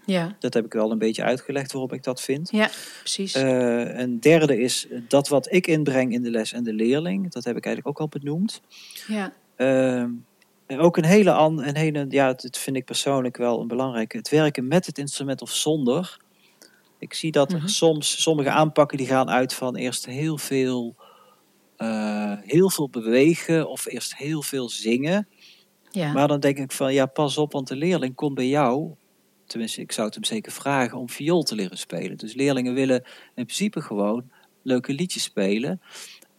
[0.05, 0.37] Ja.
[0.39, 2.51] Dat heb ik wel een beetje uitgelegd waarom ik dat vind.
[2.51, 3.35] Ja, precies.
[3.35, 7.33] een derde is dat wat ik inbreng in de les en de leerling.
[7.33, 8.61] Dat heb ik eigenlijk ook al benoemd.
[9.07, 9.33] Ja.
[9.57, 10.11] Ehm,
[10.67, 14.17] ook een hele, een hele, ja, dat vind ik persoonlijk wel een belangrijke.
[14.17, 16.19] Het werken met het instrument of zonder.
[16.99, 17.67] Ik zie dat er mhm.
[17.67, 20.97] soms sommige aanpakken die gaan uit van eerst heel veel,
[21.79, 25.29] uh, heel veel bewegen of eerst heel veel zingen.
[25.91, 26.13] Ja.
[26.13, 28.95] Maar dan denk ik van ja, pas op, want de leerling komt bij jou.
[29.47, 32.17] Tenminste, ik zou het hem zeker vragen om viool te leren spelen.
[32.17, 33.05] Dus leerlingen willen
[33.35, 34.31] in principe gewoon
[34.63, 35.81] leuke liedjes spelen.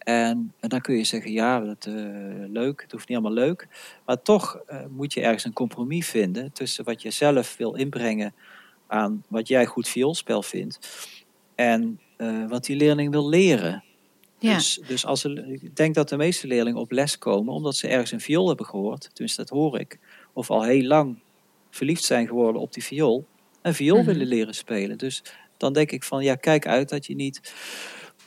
[0.07, 1.95] En, en, dan kun je zeggen, ja, dat, uh,
[2.47, 3.67] leuk, het hoeft niet allemaal leuk.
[4.05, 8.33] Maar toch uh, moet je ergens een compromis vinden tussen wat je zelf wil inbrengen
[8.87, 10.79] aan wat jij goed vioolspel vindt.
[11.55, 13.83] En uh, wat die leerling wil leren.
[14.39, 14.53] Ja.
[14.53, 18.11] Dus, dus als ik denk dat de meeste leerlingen op les komen omdat ze ergens
[18.11, 19.09] een viool hebben gehoord.
[19.13, 19.99] Tenminste, dat hoor ik.
[20.33, 21.19] Of al heel lang
[21.69, 23.25] verliefd zijn geworden op die viool.
[23.61, 24.13] En viool mm -hmm.
[24.13, 24.97] willen leren spelen.
[24.97, 25.23] Dus
[25.57, 27.53] dan denk ik van, ja, kijk uit dat je niet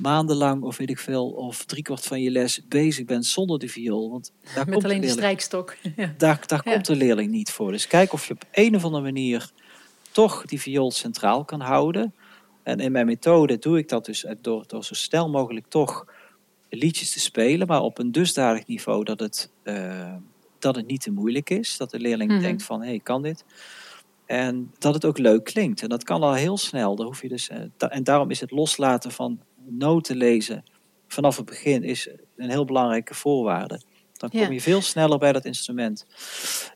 [0.01, 4.11] maandenlang of weet ik veel, of driekwart van je les bezig bent zonder de viool.
[4.11, 5.77] Want daar Met komt alleen de, strijkstok.
[5.97, 6.15] Ja.
[6.17, 7.73] Daar, daar komt de leerling niet voor.
[7.73, 9.51] Dus kijk of je op een of andere manier
[10.13, 12.15] toch die viool centraal kan houden.
[12.63, 16.07] En in mijn methode doe ik dat dus door, door zo snel mogelijk toch
[16.69, 20.15] liedjes te spelen, maar op een dusdanig niveau dat het, uh,
[20.59, 21.77] dat het niet te moeilijk is.
[21.77, 22.45] Dat de leerling mm -hmm.
[22.45, 23.45] denkt van, hé, hey, kan dit?
[24.27, 25.83] En dat het ook leuk klinkt.
[25.83, 26.97] En dat kan al heel snel.
[26.97, 30.65] Daar hoef je dus, da en daarom is het loslaten van noten lezen
[31.13, 33.81] vanaf het begin is een heel belangrijke voorwaarde.
[34.13, 36.07] Dan kom je veel sneller bij dat instrument.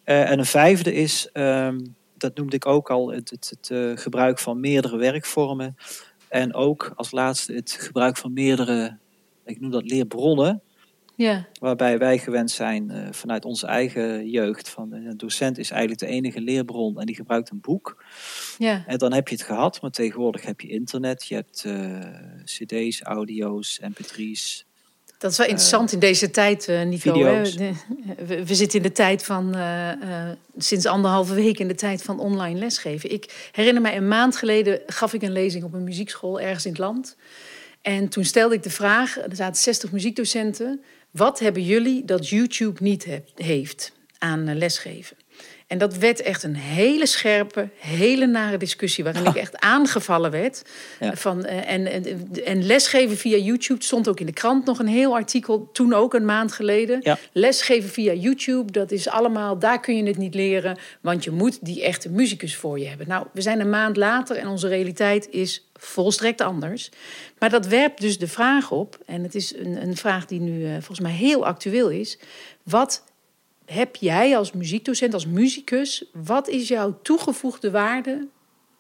[0.05, 3.97] Uh, en een vijfde is, um, dat noemde ik ook al, het, het, het uh,
[3.97, 5.77] gebruik van meerdere werkvormen.
[6.29, 8.99] En ook als laatste het gebruik van meerdere,
[9.45, 10.63] ik noem dat leerbronnen.
[11.17, 11.47] Ja.
[11.61, 14.69] Waarbij wij gewend zijn uh, vanuit onze eigen jeugd.
[14.69, 18.05] Van een docent is eigenlijk de enige leerbron en die gebruikt een boek.
[18.59, 18.85] Ja.
[18.87, 21.99] En dan heb je het gehad, maar tegenwoordig heb je internet, je hebt uh,
[22.45, 24.67] cd's, audio's, mp3's.
[25.19, 27.13] Dat is wel interessant in deze tijd, Nico.
[27.13, 29.57] We, we, zitten in de tijd van,
[30.57, 33.13] sinds anderhalve week in de tijd van online lesgeven.
[33.13, 36.71] Ik herinner mij een maand geleden gaf ik een lezing op een muziekschool ergens in
[36.71, 37.17] het land.
[37.85, 40.83] En toen stelde ik de vraag, er zaten 60 muziekdocenten.
[41.17, 45.17] Wat hebben jullie dat YouTube niet he heeft aan lesgeven?
[45.67, 50.63] En dat werd echt een hele scherpe, hele nare discussie, waarin ik echt aangevallen werd.
[51.01, 51.17] Ja.
[51.17, 55.15] Van, en, en, en, lesgeven via YouTube stond ook in de krant nog een heel
[55.15, 57.01] artikel, toen ook een maand geleden.
[57.03, 57.19] Ja.
[57.33, 61.59] Lesgeven via YouTube, dat is allemaal, daar kun je het niet leren, want je moet
[61.65, 63.09] die echte muzikus voor je hebben.
[63.09, 66.91] Nou, we zijn een maand later en onze realiteit is volstrekt anders.
[67.39, 70.61] Maar dat werpt dus de vraag op, en het is een, een vraag die nu
[70.61, 72.19] uh, volgens mij heel actueel is.
[72.63, 73.03] Wat
[73.65, 78.29] heb jij als muziekdocent, als muzikus, wat is jouw toegevoegde waarde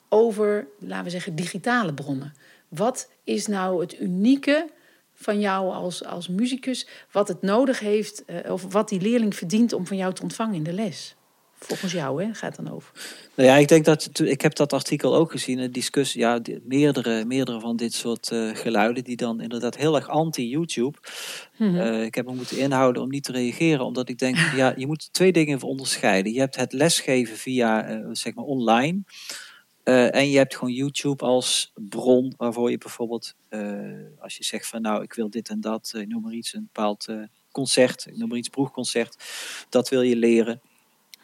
[0.08, 2.34] over, laten we zeggen, digitale bronnen?
[2.68, 4.68] Wat is nou het unieke
[5.14, 9.72] van jou als, als muzikus, wat het nodig heeft, uh, of wat die leerling verdient
[9.72, 11.14] om van jou te ontvangen in de les?
[11.66, 12.90] Volgens jou, hè, gaat het dan over?
[13.34, 17.24] Nou ja, ik denk dat, ik heb dat artikel ook gezien, een discussie, ja, meerdere,
[17.24, 20.98] meerdere van dit soort uh, geluiden, die dan inderdaad heel erg anti-YouTube.
[21.56, 21.76] Mm -hmm.
[21.76, 24.86] uh, ik heb me moeten inhouden om niet te reageren, omdat ik denk, ja, je
[24.86, 26.32] moet twee dingen onderscheiden.
[26.32, 29.02] Je hebt het lesgeven via, uh, zeg maar, online.
[29.84, 33.34] en je hebt gewoon YouTube als bron waarvoor je bijvoorbeeld,
[34.18, 36.68] als je zegt van nou, ik wil dit en dat, ik noem maar iets, een
[36.72, 37.06] bepaald
[37.52, 39.24] concert, ik noem maar iets, broegconcert,
[39.68, 40.60] dat wil je leren.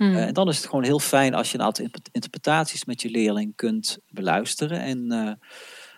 [0.01, 0.15] Hmm.
[0.15, 3.11] Uh, en dan is het gewoon heel fijn als je een aantal interpretaties met je
[3.11, 4.81] leerling kunt beluisteren.
[4.81, 5.33] En uh,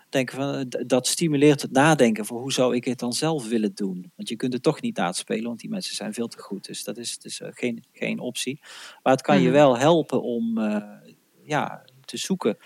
[0.09, 4.11] denken van, dat stimuleert het nadenken voor hoe zou ik het dan zelf willen doen.
[4.15, 6.65] Want je kunt het toch niet naspelen, want die mensen zijn veel te goed.
[6.65, 8.59] Dus dat is, dus, geen, geen optie.
[9.03, 9.43] Maar het kan hmm.
[9.43, 10.59] je wel helpen om
[11.43, 12.57] ja, te zoeken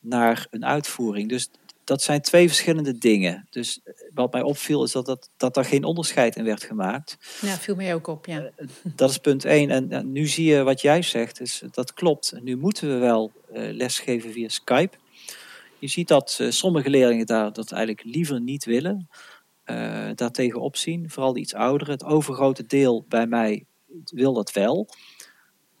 [0.00, 1.28] naar een uitvoering.
[1.28, 1.50] Dus
[1.92, 3.46] dat zijn twee verschillende dingen.
[3.50, 3.80] Dus
[4.14, 7.18] wat mij opviel is dat, dat, dat daar geen onderscheid in werd gemaakt.
[7.40, 8.50] Ja, viel mij ook op, ja.
[8.82, 9.70] Dat is punt één.
[9.70, 12.34] En, nu zie je wat jij zegt, is, dat klopt.
[12.42, 14.96] Nu moeten we wel uh, lesgeven via Skype.
[15.78, 19.08] Je ziet dat sommige leerlingen daar dat eigenlijk liever niet willen.
[19.66, 21.10] Uh, daartegen opzien.
[21.10, 21.94] Vooral de iets ouderen.
[21.94, 23.64] Het overgrote deel bij mij
[24.04, 24.88] wil dat wel.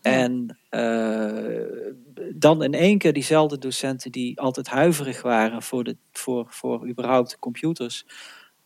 [0.02, 1.90] En uh,
[2.34, 7.38] dan in één keer diezelfde docenten die altijd huiverig waren voor, de, voor, voor überhaupt
[7.38, 8.06] computers,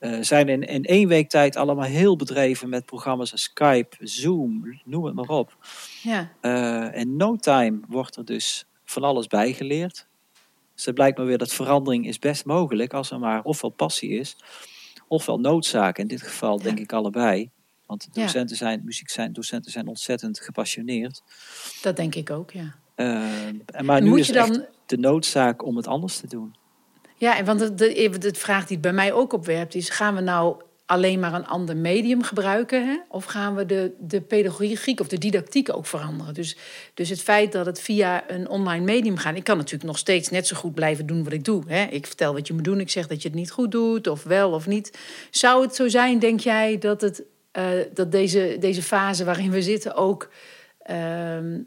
[0.00, 4.80] uh, zijn in, in één week tijd allemaal heel bedreven met programma's als Skype, Zoom,
[4.84, 5.56] noem het maar op.
[6.02, 6.32] Ja.
[6.42, 10.06] Uh, in no time wordt er dus van alles bijgeleerd.
[10.74, 14.10] Dus het blijkt maar weer dat verandering is best mogelijk als er maar ofwel passie
[14.10, 14.36] is,
[15.08, 15.98] ofwel noodzaak.
[15.98, 17.50] In dit geval denk ik allebei.
[17.86, 21.22] Want docenten zijn, muziek zijn, docenten zijn ontzettend gepassioneerd.
[21.82, 22.74] Dat denk ik ook, ja.
[22.96, 24.64] Uh, maar nu is dan...
[24.86, 26.56] de noodzaak om het anders te doen.
[27.16, 29.88] Ja, want de, de, de vraag die het bij mij ook opwerpt is...
[29.88, 32.86] gaan we nou alleen maar een ander medium gebruiken?
[32.86, 32.96] Hè?
[33.08, 36.34] Of gaan we de, de pedagogiek of de didactiek ook veranderen?
[36.34, 36.56] Dus,
[36.94, 39.36] dus het feit dat het via een online medium gaat...
[39.36, 41.62] ik kan natuurlijk nog steeds net zo goed blijven doen wat ik doe.
[41.66, 41.84] Hè?
[41.84, 44.06] Ik vertel wat je moet doen, ik zeg dat je het niet goed doet...
[44.06, 44.98] of wel of niet.
[45.30, 47.22] Zou het zo zijn, denk jij, dat het
[47.94, 50.30] dat deze, deze fase waarin we zitten ook,
[50.90, 51.60] uh,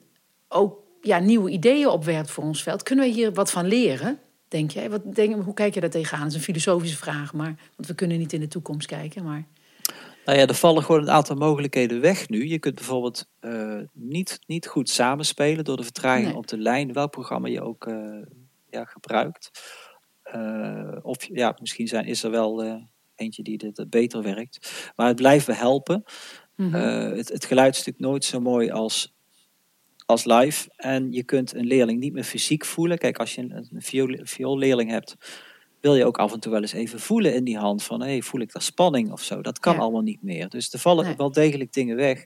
[0.47, 2.83] ook ja, nieuwe ideeën opwerpt voor ons veld.
[2.83, 4.89] Kunnen we hier wat van leren, denk jij?
[4.89, 6.23] Wat, denk, hoe kijk je daar tegenaan?
[6.23, 9.23] Dat is een filosofische vraag, maar, want we kunnen niet in de toekomst kijken.
[9.23, 9.43] Maar...
[10.25, 12.47] Nou ja, er vallen gewoon een aantal mogelijkheden weg nu.
[12.47, 16.35] Je kunt bijvoorbeeld uh, niet, niet goed samenspelen door de vertraging nee.
[16.35, 18.25] op de lijn, welk programma je ook uh,
[18.69, 19.49] ja, gebruikt.
[20.35, 22.83] Uh, of ja, misschien zijn, is er wel
[23.19, 24.91] eentje die dit beter werkt.
[24.95, 26.03] Maar het blijft me helpen.
[26.55, 29.13] Mm het, het geluid is natuurlijk nooit zo mooi als,
[30.05, 30.69] als live.
[30.75, 32.97] En je kunt een leerling niet meer fysiek voelen.
[32.97, 35.15] Kijk, als je een, een viool, vioolleerling hebt,
[35.81, 37.83] wil je ook af en toe wel eens even voelen in die hand.
[37.83, 39.41] Van, hey, voel ik daar spanning of zo?
[39.41, 40.49] Dat kan allemaal niet meer.
[40.49, 42.25] Dus er vallen wel degelijk dingen weg.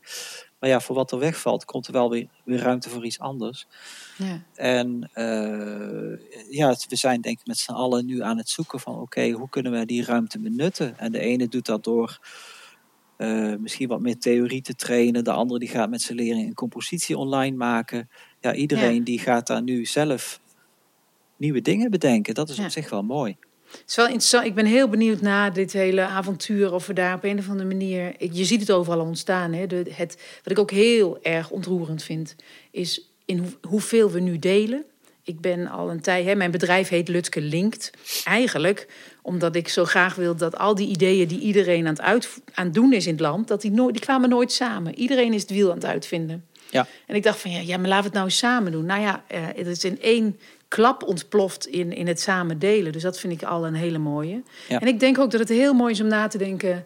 [0.63, 3.67] Maar ja, voor wat er wegvalt, komt er wel weer, weer ruimte voor iets anders.
[4.17, 4.43] Ja.
[4.55, 8.99] En uh, ja, we zijn denk ik met z'n allen nu aan het zoeken van
[8.99, 10.99] oké, hoe kunnen we die ruimte benutten?
[10.99, 12.19] En de ene doet dat door
[13.17, 15.23] uh, misschien wat meer theorie te trainen.
[15.23, 18.09] De andere die gaat met zijn leerling een compositie online maken.
[18.39, 19.03] Ja, iedereen ja.
[19.03, 20.39] die gaat daar nu zelf
[21.37, 22.33] nieuwe dingen bedenken.
[22.33, 22.63] Dat is ja.
[22.63, 23.37] op zich wel mooi.
[23.73, 24.45] Het is wel interessant.
[24.45, 26.73] Ik ben heel benieuwd naar dit hele avontuur.
[26.73, 28.13] Of we daar op een of andere manier.
[28.33, 29.53] Je ziet het overal ontstaan.
[29.53, 29.67] Hè?
[29.67, 32.35] De, het, wat ik ook heel erg ontroerend vind.
[32.71, 34.83] Is in hoe, hoeveel we nu delen.
[35.23, 36.25] Ik ben al een tijd.
[36.25, 37.91] Hè, mijn bedrijf heet Lutke Linkt.
[38.23, 38.87] Eigenlijk
[39.21, 42.65] omdat ik zo graag wil dat al die ideeën die iedereen aan het, uit, aan
[42.65, 43.47] het doen is in het land.
[43.47, 44.95] Dat die, nooit, die kwamen nooit samen.
[44.95, 46.45] Iedereen is het wiel aan het uitvinden.
[46.69, 46.87] Ja.
[47.07, 48.85] En ik dacht van ja, ja, maar laten we het nou eens samen doen.
[48.85, 50.39] Nou ja, uh, het is in één
[50.73, 52.91] klap ontploft in, in het samen delen.
[52.91, 54.41] Dus dat vind ik al een hele mooie.
[54.67, 54.79] Ja.
[54.79, 56.85] En ik denk ook dat het heel mooi is om na te denken...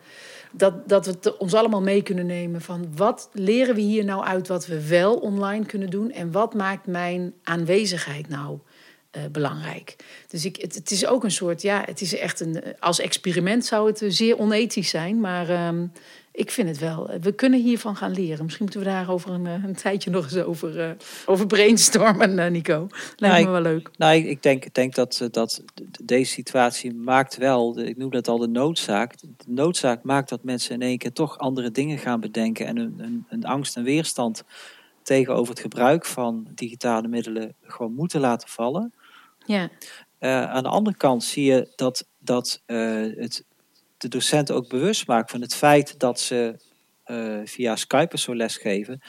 [0.52, 2.88] Dat, dat we het ons allemaal mee kunnen nemen van...
[2.96, 6.12] wat leren we hier nou uit wat we wel online kunnen doen...
[6.12, 8.60] en wat maakt mijn aanwezigheid nou
[9.18, 9.96] uh, belangrijk.
[10.28, 12.64] Dus ik, het, het, is ook een soort, ja, het is echt een...
[12.80, 15.68] als experiment zou het zeer onethisch zijn, maar...
[15.68, 15.92] Um,
[16.38, 17.10] ik vind het wel.
[17.22, 18.44] We kunnen hiervan gaan leren.
[18.44, 20.92] Misschien moeten we daar over een, eh, een tijdje nog eens over, uh,
[21.26, 22.88] over brainstormen, uh, Nico.
[23.16, 23.90] Lijkt nou, me wel leuk.
[23.98, 25.64] Nou, ik, ik denk, denk dat, dat
[26.04, 29.20] deze situatie maakt wel, ik noem dat al de noodzaak.
[29.20, 33.46] De noodzaak maakt dat mensen in één keer toch andere dingen gaan bedenken en een
[33.46, 34.44] angst en weerstand
[35.02, 38.94] tegenover het gebruik van digitale middelen gewoon moeten laten vallen.
[39.46, 39.70] Ja.
[40.48, 43.46] aan de andere kant zie je dat, dat het
[43.98, 46.56] de docenten ook bewust maakt van het feit dat ze
[47.06, 49.02] uh, via Skype zo lesgeven,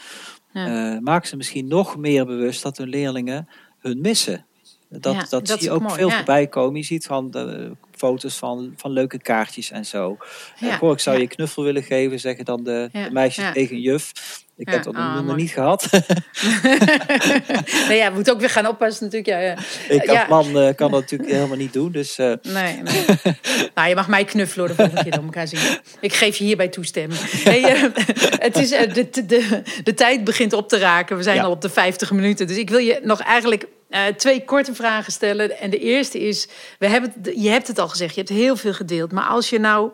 [0.52, 0.94] ja.
[0.94, 4.46] uh, maakt ze misschien nog meer bewust dat hun leerlingen hun missen.
[4.90, 6.16] Dat, ja, dat, zie je ook mooi, veel ja.
[6.16, 6.76] voorbij komen.
[6.76, 10.16] Je ziet van de foto's van, van leuke kaartjes en zo.
[10.60, 14.12] Ja, uh, ik zou je knuffel willen geven, zeggen dan de, de meisjes tegen juf.
[14.58, 15.88] Ik heb dat ah, nog niet gehad.
[17.88, 19.26] nee, ja, we moeten ook weer gaan oppassen natuurlijk.
[19.26, 19.56] Ja, ja.
[19.88, 21.92] Ik als man uh, kan dat natuurlijk helemaal niet doen.
[21.92, 22.32] Dus, uh...
[22.42, 23.04] Nee, nee.
[23.74, 25.60] nou, je mag mij knuffelen de volgende keer dat we elkaar zien.
[26.00, 27.20] Ik geef je hierbij toestemming.
[27.20, 27.82] Hey, uh,
[28.46, 31.16] het is, de, de, de tijd begint op te raken.
[31.16, 32.46] We zijn al op de 50 minuten.
[32.46, 35.58] Dus ik wil je nog eigenlijk uh, twee korte vragen stellen.
[35.58, 36.48] En de eerste is,
[36.78, 39.12] we hebben je hebt het al gezegd, je hebt heel veel gedeeld.
[39.12, 39.90] Maar als je nou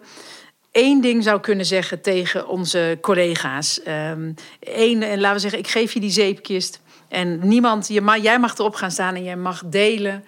[0.75, 3.81] één ding zou kunnen zeggen tegen onze collega's.
[3.89, 6.81] Um, één, en laten we zeggen, ik geef je die zeepkist.
[7.09, 10.25] En niemand, je mag, jij mag erop gaan staan en jij mag delen.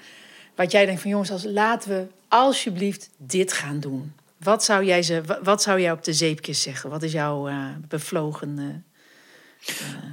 [0.55, 4.13] Wat jij denkt van jongens, als, laten we alsjeblieft dit gaan doen.
[4.37, 6.91] Wat zou jij, ze, wat zou jij op de zeepkist zeggen?
[6.91, 8.49] Wat is jouw uh, bevlogen...
[8.49, 8.65] Uh,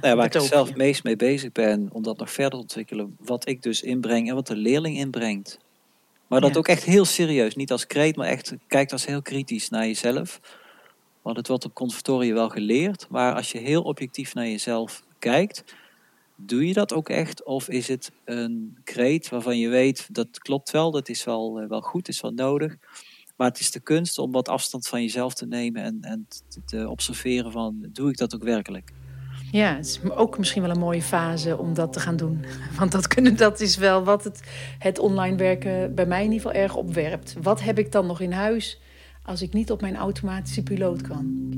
[0.00, 3.48] ja, waar ik zelf meest mee bezig ben om dat nog verder te ontwikkelen, wat
[3.48, 5.58] ik dus inbreng en wat de leerling inbrengt.
[6.34, 6.58] Maar dat Ja.
[6.58, 7.54] ook echt heel serieus.
[7.54, 10.40] Niet als kreet, maar echt kijkt als heel kritisch naar jezelf.
[11.22, 13.06] Want het wordt op conservatorium wel geleerd.
[13.10, 15.64] Maar als je heel objectief naar jezelf kijkt,
[16.36, 17.44] doe je dat ook echt?
[17.44, 21.68] Of is het een kreet waarvan je weet, dat klopt wel, dat is wel, eh,
[21.68, 22.76] wel goed, is wel nodig.
[23.36, 26.64] Maar het is de kunst om wat afstand van jezelf te nemen en, en te,
[26.64, 28.92] te observeren van, doe ik dat ook werkelijk?
[29.54, 32.44] Ja, het is ook misschien wel een mooie fase om dat te gaan doen.
[32.78, 34.40] Want dat, kunnen, dat is wel wat het,
[34.78, 37.34] het online werken bij mij in ieder geval erg opwerpt.
[37.42, 38.80] Wat heb ik dan nog in huis
[39.22, 41.52] als ik niet op mijn automatische piloot kan?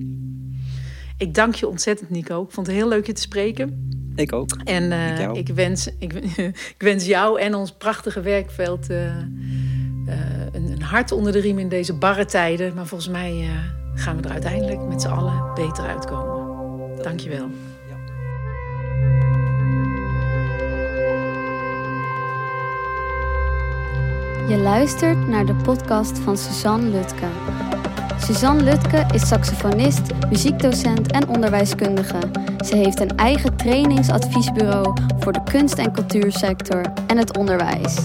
[1.19, 2.43] Ik dank je ontzettend, Nico.
[2.43, 3.89] Ik vond het heel leuk je te spreken.
[4.17, 4.57] Ik ook.
[4.65, 6.13] En eh, Ik wens, ik,
[6.77, 9.25] ik wens jou en ons prachtige werkveld eh, eh,
[10.53, 12.75] een, een hart onder de riem in deze barre tijden.
[12.75, 13.49] Maar volgens mij
[13.95, 17.03] gaan we er uiteindelijk met z'n allen beter uitkomen.
[17.03, 17.66] Dank je wel.
[24.49, 27.27] Je luistert naar de podcast van Suzanne Lutke.
[28.19, 32.19] Suzanne Lutke is saxofonist, muziekdocent en onderwijskundige.
[32.65, 37.97] Ze heeft een eigen trainingsadviesbureau voor de kunst- en cultuursector en het onderwijs.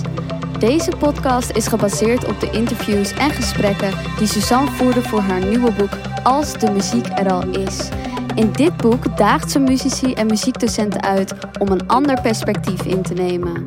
[0.59, 5.71] Deze podcast is gebaseerd op de interviews en gesprekken die Suzanne voerde voor haar nieuwe
[5.71, 7.89] boek Als de muziek er al is.
[8.35, 13.13] In dit boek daagt ze muzici en muziekdocenten uit om een ander perspectief in te
[13.13, 13.63] nemen.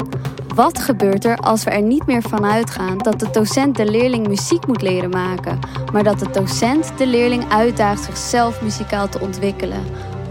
[0.55, 4.29] Wat gebeurt er als we er niet meer van uitgaan dat de docent de leerling
[4.29, 5.59] muziek moet leren maken,
[5.93, 9.83] maar dat de docent de leerling uitdaagt zichzelf muzikaal te ontwikkelen?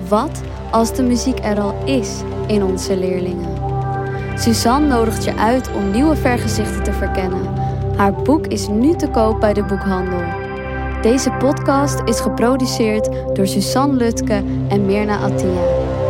[0.07, 3.53] Wat als de muziek er al is in onze leerlingen?
[4.35, 7.53] Suzanne nodigt je uit om nieuwe vergezichten te verkennen.
[7.95, 10.42] Haar boek is nu te koop bij de boekhandel.
[11.03, 15.61] Deze podcast is geproduceerd door Suzanne Lutke en Mirna Attia.